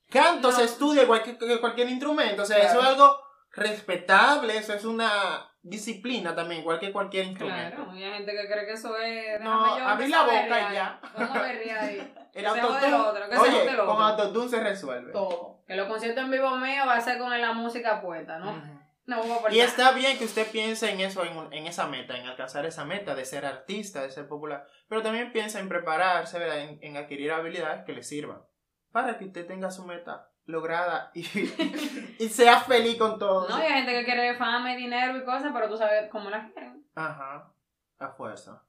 Canto 0.08 0.50
No. 0.50 0.56
se 0.56 0.64
estudia 0.64 1.02
igual 1.02 1.22
que, 1.22 1.36
que 1.36 1.60
cualquier 1.60 1.88
instrumento, 1.90 2.42
o 2.42 2.46
sea, 2.46 2.58
eso 2.58 2.80
es 2.80 2.86
algo 2.86 3.18
respetable, 3.50 4.56
eso 4.56 4.72
es 4.72 4.84
una 4.84 5.50
disciplina 5.62 6.34
también, 6.34 6.60
igual 6.60 6.78
que 6.78 6.92
cualquier 6.92 7.26
instrumento. 7.26 7.76
Claro, 7.76 7.90
hay 7.90 7.98
gente 8.00 8.32
que 8.32 8.46
cree 8.46 8.66
que 8.66 8.72
eso 8.72 8.96
es. 8.98 9.40
No, 9.40 9.78
yo 9.78 9.84
abrí 9.84 10.08
la 10.08 10.22
boca 10.22 10.70
y 10.70 10.74
ya. 10.74 11.00
Vamos 11.16 11.36
a 11.36 11.42
berrear 11.42 11.78
ahí. 11.84 12.14
El 12.36 12.42
Que 12.42 12.48
autotune, 12.48 13.28
que 13.30 13.36
oye, 13.38 13.76
con 13.78 14.02
autotune 14.02 14.48
se 14.50 14.62
resuelve. 14.62 15.10
Todo. 15.12 15.62
Que 15.66 15.74
los 15.74 15.88
conciertos 15.88 16.22
en 16.22 16.30
vivo 16.30 16.50
míos 16.56 16.86
va 16.86 16.96
a 16.96 17.00
ser 17.00 17.18
con 17.18 17.40
la 17.40 17.52
música 17.54 18.00
puesta, 18.02 18.38
¿no? 18.38 18.62
No 19.06 19.22
aportar. 19.22 19.52
Y 19.54 19.60
está 19.60 19.92
bien 19.92 20.18
que 20.18 20.24
usted 20.24 20.50
piense 20.50 20.90
en 20.90 21.00
eso, 21.00 21.24
en, 21.24 21.52
en 21.52 21.66
esa 21.66 21.86
meta, 21.86 22.16
en 22.16 22.26
alcanzar 22.26 22.66
esa 22.66 22.84
meta 22.84 23.14
de 23.14 23.24
ser 23.24 23.46
artista, 23.46 24.02
de 24.02 24.10
ser 24.10 24.26
popular, 24.26 24.66
pero 24.88 25.02
también 25.02 25.32
piensa 25.32 25.60
en 25.60 25.68
prepararse, 25.68 26.38
¿verdad? 26.38 26.60
En, 26.60 26.78
en 26.82 26.96
adquirir 26.96 27.32
habilidades 27.32 27.84
que 27.84 27.92
le 27.92 28.02
sirvan 28.02 28.42
para 28.90 29.18
que 29.18 29.26
usted 29.26 29.46
tenga 29.46 29.70
su 29.70 29.84
meta 29.84 30.30
lograda 30.46 31.10
y, 31.14 31.20
y 32.18 32.28
sea 32.28 32.60
feliz 32.60 32.96
con 32.96 33.18
todo. 33.18 33.48
No, 33.48 33.58
y 33.58 33.62
hay 33.62 33.72
gente 33.74 33.92
que 33.92 34.04
quiere 34.04 34.36
fama 34.36 34.72
y 34.72 34.76
dinero 34.76 35.18
y 35.18 35.24
cosas, 35.24 35.50
pero 35.52 35.68
tú 35.68 35.76
sabes 35.76 36.08
cómo 36.10 36.30
la 36.30 36.48
quieren. 36.50 36.84
Ajá, 36.94 37.52
a 37.98 38.08
fuerza. 38.12 38.62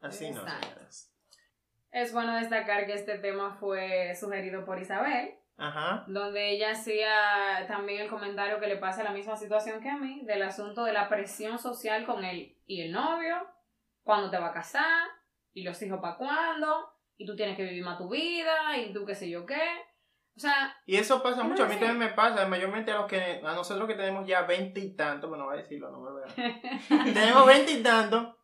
Así 0.00 0.30
no, 0.30 0.42
Exacto. 0.42 0.68
señores. 0.68 1.14
Es 1.92 2.12
bueno 2.12 2.36
destacar 2.36 2.86
que 2.86 2.94
este 2.94 3.18
tema 3.18 3.56
fue 3.58 4.14
sugerido 4.14 4.64
por 4.64 4.80
Isabel, 4.80 5.39
Ajá, 5.62 6.04
donde 6.06 6.52
ella 6.52 6.70
hacía 6.70 7.66
también 7.68 8.00
el 8.00 8.08
comentario 8.08 8.58
que 8.58 8.66
le 8.66 8.78
pasa 8.78 9.04
la 9.04 9.12
misma 9.12 9.36
situación 9.36 9.82
que 9.82 9.90
a 9.90 9.98
mí, 9.98 10.22
del 10.24 10.40
asunto 10.40 10.84
de 10.84 10.94
la 10.94 11.08
presión 11.10 11.58
social 11.58 12.06
con 12.06 12.24
él 12.24 12.56
y 12.66 12.80
el 12.80 12.92
novio, 12.92 13.36
cuándo 14.02 14.30
te 14.30 14.38
va 14.38 14.48
a 14.48 14.52
casar, 14.54 15.06
y 15.52 15.62
los 15.62 15.80
hijos 15.82 16.00
para 16.00 16.16
cuándo, 16.16 16.88
y 17.18 17.26
tú 17.26 17.36
tienes 17.36 17.58
que 17.58 17.64
vivir 17.64 17.84
más 17.84 17.98
tu 17.98 18.08
vida, 18.08 18.78
y 18.78 18.94
tú 18.94 19.04
qué 19.04 19.14
sé 19.14 19.28
yo 19.28 19.44
qué. 19.44 19.60
O 20.34 20.40
sea, 20.40 20.74
y 20.86 20.96
eso 20.96 21.22
pasa 21.22 21.42
mucho, 21.42 21.64
a 21.64 21.66
mí 21.66 21.74
también 21.74 21.98
me 21.98 22.08
pasa, 22.08 22.46
mayormente 22.46 22.92
a 22.92 22.96
los 23.00 23.06
que, 23.06 23.42
a 23.44 23.54
nosotros 23.54 23.86
que 23.86 23.96
tenemos 23.96 24.26
ya 24.26 24.42
veinte 24.42 24.80
y 24.80 24.96
tanto, 24.96 25.28
bueno, 25.28 25.44
voy 25.44 25.54
a 25.54 25.58
decirlo, 25.58 25.90
no 25.90 26.00
me 26.00 26.10
voy 26.10 26.22
a... 26.22 27.04
tenemos 27.12 27.46
veinte 27.46 27.72
y 27.72 27.82
tanto, 27.82 28.38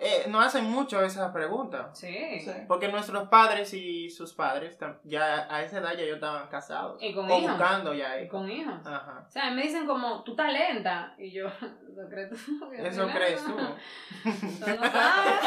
eh, 0.00 0.26
nos 0.28 0.46
hacen 0.46 0.64
mucho 0.64 1.02
esa 1.02 1.32
pregunta. 1.32 1.90
sí. 1.92 2.40
Sí. 2.40 2.52
Porque 2.68 2.86
nuestros 2.88 3.28
padres 3.28 3.74
y 3.74 4.08
sus 4.10 4.32
padres 4.32 4.78
ya 5.02 5.52
a 5.52 5.64
esa 5.64 5.78
edad 5.78 5.94
ya 5.94 6.04
ellos 6.04 6.16
estaban 6.16 6.48
casados. 6.48 7.02
Y 7.02 7.12
con 7.12 7.28
o 7.28 7.38
hijos. 7.38 7.50
buscando 7.50 7.92
ya 7.92 8.20
Y 8.20 8.28
con 8.28 8.48
hijos. 8.48 8.86
Ajá. 8.86 9.24
O 9.26 9.30
sea, 9.30 9.50
me 9.50 9.62
dicen 9.62 9.86
como, 9.86 10.22
tú 10.22 10.32
estás 10.32 10.52
lenta. 10.52 11.14
Y 11.18 11.32
yo, 11.32 11.48
¿eso 11.98 12.08
crees 12.08 12.30
tú? 12.30 12.36
Eso 12.72 13.08
crees 13.08 13.44
tú. 13.44 13.56
Tú 13.56 14.70
no 14.70 14.90
sabes. 14.90 15.40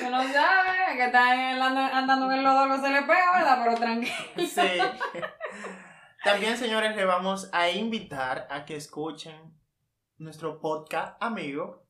Tú 0.00 0.10
no 0.10 0.22
sabes 0.32 0.96
que 0.96 1.04
estás 1.06 1.32
andando, 1.32 1.80
andando 1.80 2.26
en 2.26 2.38
el 2.38 2.44
lodo, 2.44 2.66
no 2.66 2.78
se 2.78 2.90
le 2.90 3.02
pega, 3.02 3.32
¿verdad? 3.38 3.60
Pero 3.64 3.76
tranquilo. 3.76 4.14
Sí. 4.36 4.78
También, 6.24 6.58
señores, 6.58 6.94
le 6.94 7.06
vamos 7.06 7.48
a 7.54 7.70
invitar 7.70 8.46
a 8.50 8.66
que 8.66 8.76
escuchen 8.76 9.56
nuestro 10.18 10.60
podcast 10.60 11.16
amigo 11.22 11.87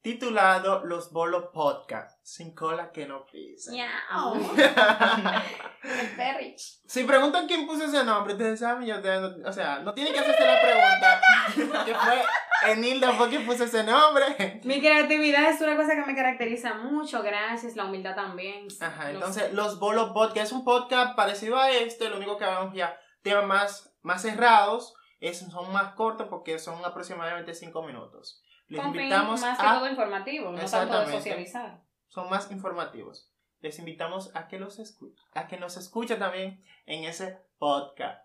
titulado 0.00 0.84
Los 0.84 1.12
Bolos 1.12 1.46
Podcast, 1.52 2.18
sin 2.24 2.54
cola 2.54 2.90
que 2.92 3.06
no 3.06 3.26
pisa. 3.26 3.72
Miau. 3.72 4.34
El 5.82 6.16
perrich. 6.16 6.80
Si 6.86 7.04
preguntan 7.04 7.46
quién 7.46 7.66
puso 7.66 7.84
ese 7.84 8.04
nombre, 8.04 8.34
ustedes 8.34 8.60
saben, 8.60 8.86
yo 8.86 9.00
te- 9.00 9.20
no- 9.20 9.48
o 9.48 9.52
sea, 9.52 9.80
no 9.80 9.94
tienen 9.94 10.12
que 10.12 10.20
hacerse 10.20 10.44
la 10.46 10.60
pregunta. 10.60 11.84
que 11.84 11.94
fue 11.94 12.24
Enilda 12.72 13.12
fue 13.12 13.28
quien 13.28 13.46
puso 13.46 13.64
ese 13.64 13.82
nombre. 13.84 14.60
Mi 14.64 14.80
creatividad 14.80 15.50
es 15.50 15.60
una 15.60 15.76
cosa 15.76 15.94
que 15.94 16.04
me 16.04 16.14
caracteriza 16.14 16.74
mucho, 16.74 17.22
gracias, 17.22 17.76
la 17.76 17.84
humildad 17.84 18.14
también. 18.14 18.68
Ajá, 18.80 19.04
Los- 19.06 19.14
entonces 19.14 19.52
Los 19.52 19.78
Bolos 19.78 20.10
Podcast 20.10 20.46
es 20.46 20.52
un 20.52 20.64
podcast 20.64 21.14
parecido 21.16 21.58
a 21.58 21.70
este, 21.70 22.08
lo 22.08 22.16
único 22.16 22.36
que 22.38 22.44
vamos 22.44 22.74
ya 22.74 22.98
temas 23.22 23.44
más, 23.46 23.94
más 24.02 24.22
cerrados, 24.22 24.94
es, 25.20 25.38
son 25.40 25.72
más 25.72 25.94
cortos 25.94 26.28
porque 26.30 26.58
son 26.58 26.84
aproximadamente 26.84 27.52
5 27.54 27.82
minutos. 27.82 28.42
Les 28.68 28.80
con 28.80 28.94
invitamos 28.94 29.40
más 29.40 29.58
que 29.58 29.66
a... 29.66 29.74
todo 29.74 29.88
informativo, 29.88 30.52
no 30.52 30.64
tanto 30.64 31.00
de 31.00 31.12
socializar. 31.12 31.82
Son 32.08 32.28
más 32.28 32.50
informativos. 32.50 33.32
Les 33.60 33.78
invitamos 33.78 34.34
a 34.36 34.46
que 34.46 34.58
los 34.58 34.78
escuchen, 34.78 35.24
a 35.34 35.46
que 35.48 35.56
nos 35.56 35.76
escuchen 35.76 36.18
también 36.18 36.62
en 36.86 37.04
ese 37.04 37.38
podcast. 37.58 38.22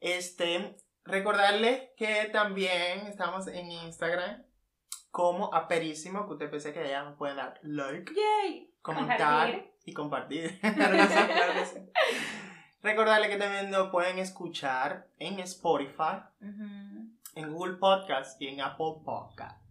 Este, 0.00 0.76
recordarles 1.04 1.90
que 1.96 2.28
también 2.32 3.06
estamos 3.06 3.46
en 3.46 3.70
Instagram 3.70 4.44
como 5.10 5.52
Aperísimo, 5.54 6.26
que 6.26 6.32
usted 6.34 6.50
pensé 6.50 6.72
que 6.72 6.88
ya 6.88 7.02
nos 7.02 7.16
pueden 7.16 7.36
dar 7.36 7.58
like, 7.62 8.12
Yay. 8.14 8.74
comentar 8.82 9.50
Compartir. 9.50 9.74
y 9.84 9.92
compartir. 9.92 10.60
Claro 12.80 13.12
que 13.12 13.28
que 13.28 13.28
que 13.28 13.36
también 13.36 13.70
nos 13.70 13.90
pueden 13.90 14.18
escuchar 14.18 15.08
en 15.18 15.40
Spotify, 15.40 16.22
en 17.38 17.52
Google 17.52 17.76
Podcast 17.76 18.40
y 18.42 18.48
en 18.48 18.60
Apple 18.60 18.96
Podcast. 19.04 19.62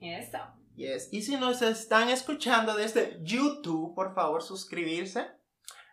Eso. 0.00 0.38
Yes. 0.76 1.08
Y 1.12 1.22
si 1.22 1.36
nos 1.36 1.60
están 1.60 2.08
escuchando 2.08 2.74
desde 2.74 3.18
YouTube, 3.22 3.96
por 3.96 4.14
favor, 4.14 4.42
suscribirse, 4.42 5.26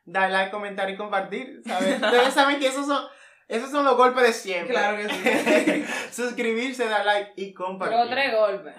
dar 0.05 0.29
like, 0.29 0.51
comentar 0.51 0.87
y 0.91 0.95
compartir. 0.95 1.61
Ustedes 1.65 2.33
saben 2.33 2.59
que 2.59 2.67
esos 2.67 2.85
son, 2.85 3.03
esos 3.47 3.71
son 3.71 3.83
los 3.83 3.97
golpes 3.97 4.23
de 4.23 4.33
siempre. 4.33 4.75
Claro 4.75 4.97
que 4.97 5.09
sí. 5.09 5.85
Suscribirse, 6.11 6.87
dar 6.87 7.05
like 7.05 7.33
y 7.35 7.53
compartir. 7.53 7.97
Pero 7.97 8.09
tres 8.11 8.35
golpes. 8.35 8.75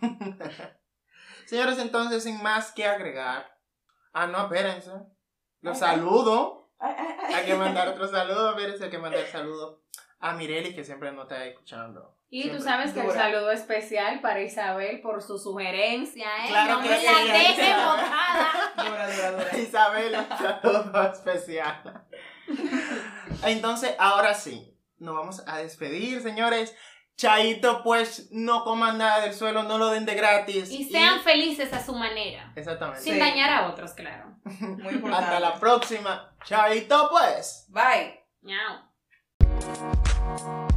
Señores, 1.46 1.78
entonces, 1.78 2.24
sin 2.24 2.42
más 2.42 2.72
que 2.72 2.84
agregar. 2.84 3.46
Ah, 4.12 4.26
no, 4.26 4.42
espérense. 4.42 4.90
Los 5.60 5.80
Ay, 5.80 5.96
saludo. 5.96 6.72
Ay, 6.80 6.96
ay, 6.98 7.16
ay. 7.28 7.34
Hay 7.34 7.46
que 7.46 7.54
mandar 7.54 7.88
otro 7.88 8.08
saludo. 8.08 8.50
Espérense, 8.50 8.84
hay 8.84 8.90
que 8.90 8.98
mandar 8.98 9.24
saludo 9.26 9.82
a 10.22 10.32
Mireli, 10.32 10.74
que 10.74 10.84
siempre 10.84 11.12
nos 11.12 11.24
está 11.24 11.44
escuchando. 11.44 12.16
Y 12.30 12.48
tú 12.48 12.62
sabes 12.62 12.92
que 12.92 13.00
el 13.00 13.08
Dura. 13.08 13.20
saludo 13.20 13.50
especial 13.52 14.20
para 14.22 14.40
Isabel 14.40 15.02
por 15.02 15.20
su 15.20 15.38
sugerencia, 15.38 16.26
¿eh? 16.44 16.48
Claro 16.48 16.76
no 16.76 16.82
que 16.82 16.88
me 16.88 16.98
sí, 16.98 17.06
la 17.06 17.12
dura, 19.12 19.30
dura. 19.32 19.58
Isabel, 19.58 20.14
un 20.16 20.38
saludo 20.38 21.12
especial. 21.12 22.04
Entonces, 23.44 23.94
ahora 23.98 24.32
sí, 24.32 24.74
nos 24.98 25.14
vamos 25.14 25.42
a 25.46 25.58
despedir, 25.58 26.22
señores. 26.22 26.74
Chaito, 27.16 27.82
pues 27.82 28.28
no 28.32 28.64
coman 28.64 28.96
nada 28.96 29.20
del 29.20 29.34
suelo, 29.34 29.64
no 29.64 29.76
lo 29.76 29.90
den 29.90 30.06
de 30.06 30.14
gratis. 30.14 30.70
Y 30.70 30.84
sean 30.84 31.20
felices 31.20 31.70
a 31.74 31.84
su 31.84 31.94
manera. 31.94 32.52
Exactamente. 32.56 33.02
Sin 33.02 33.14
Sí. 33.14 33.20
dañar 33.20 33.50
a 33.52 33.68
otros, 33.68 33.92
claro. 33.92 34.36
Muy 34.44 34.94
importante. 34.94 35.26
Hasta 35.26 35.40
la 35.40 35.54
próxima. 35.60 36.34
Chaito, 36.46 37.10
pues. 37.10 37.66
Bye. 37.68 38.22
Música 40.24 40.71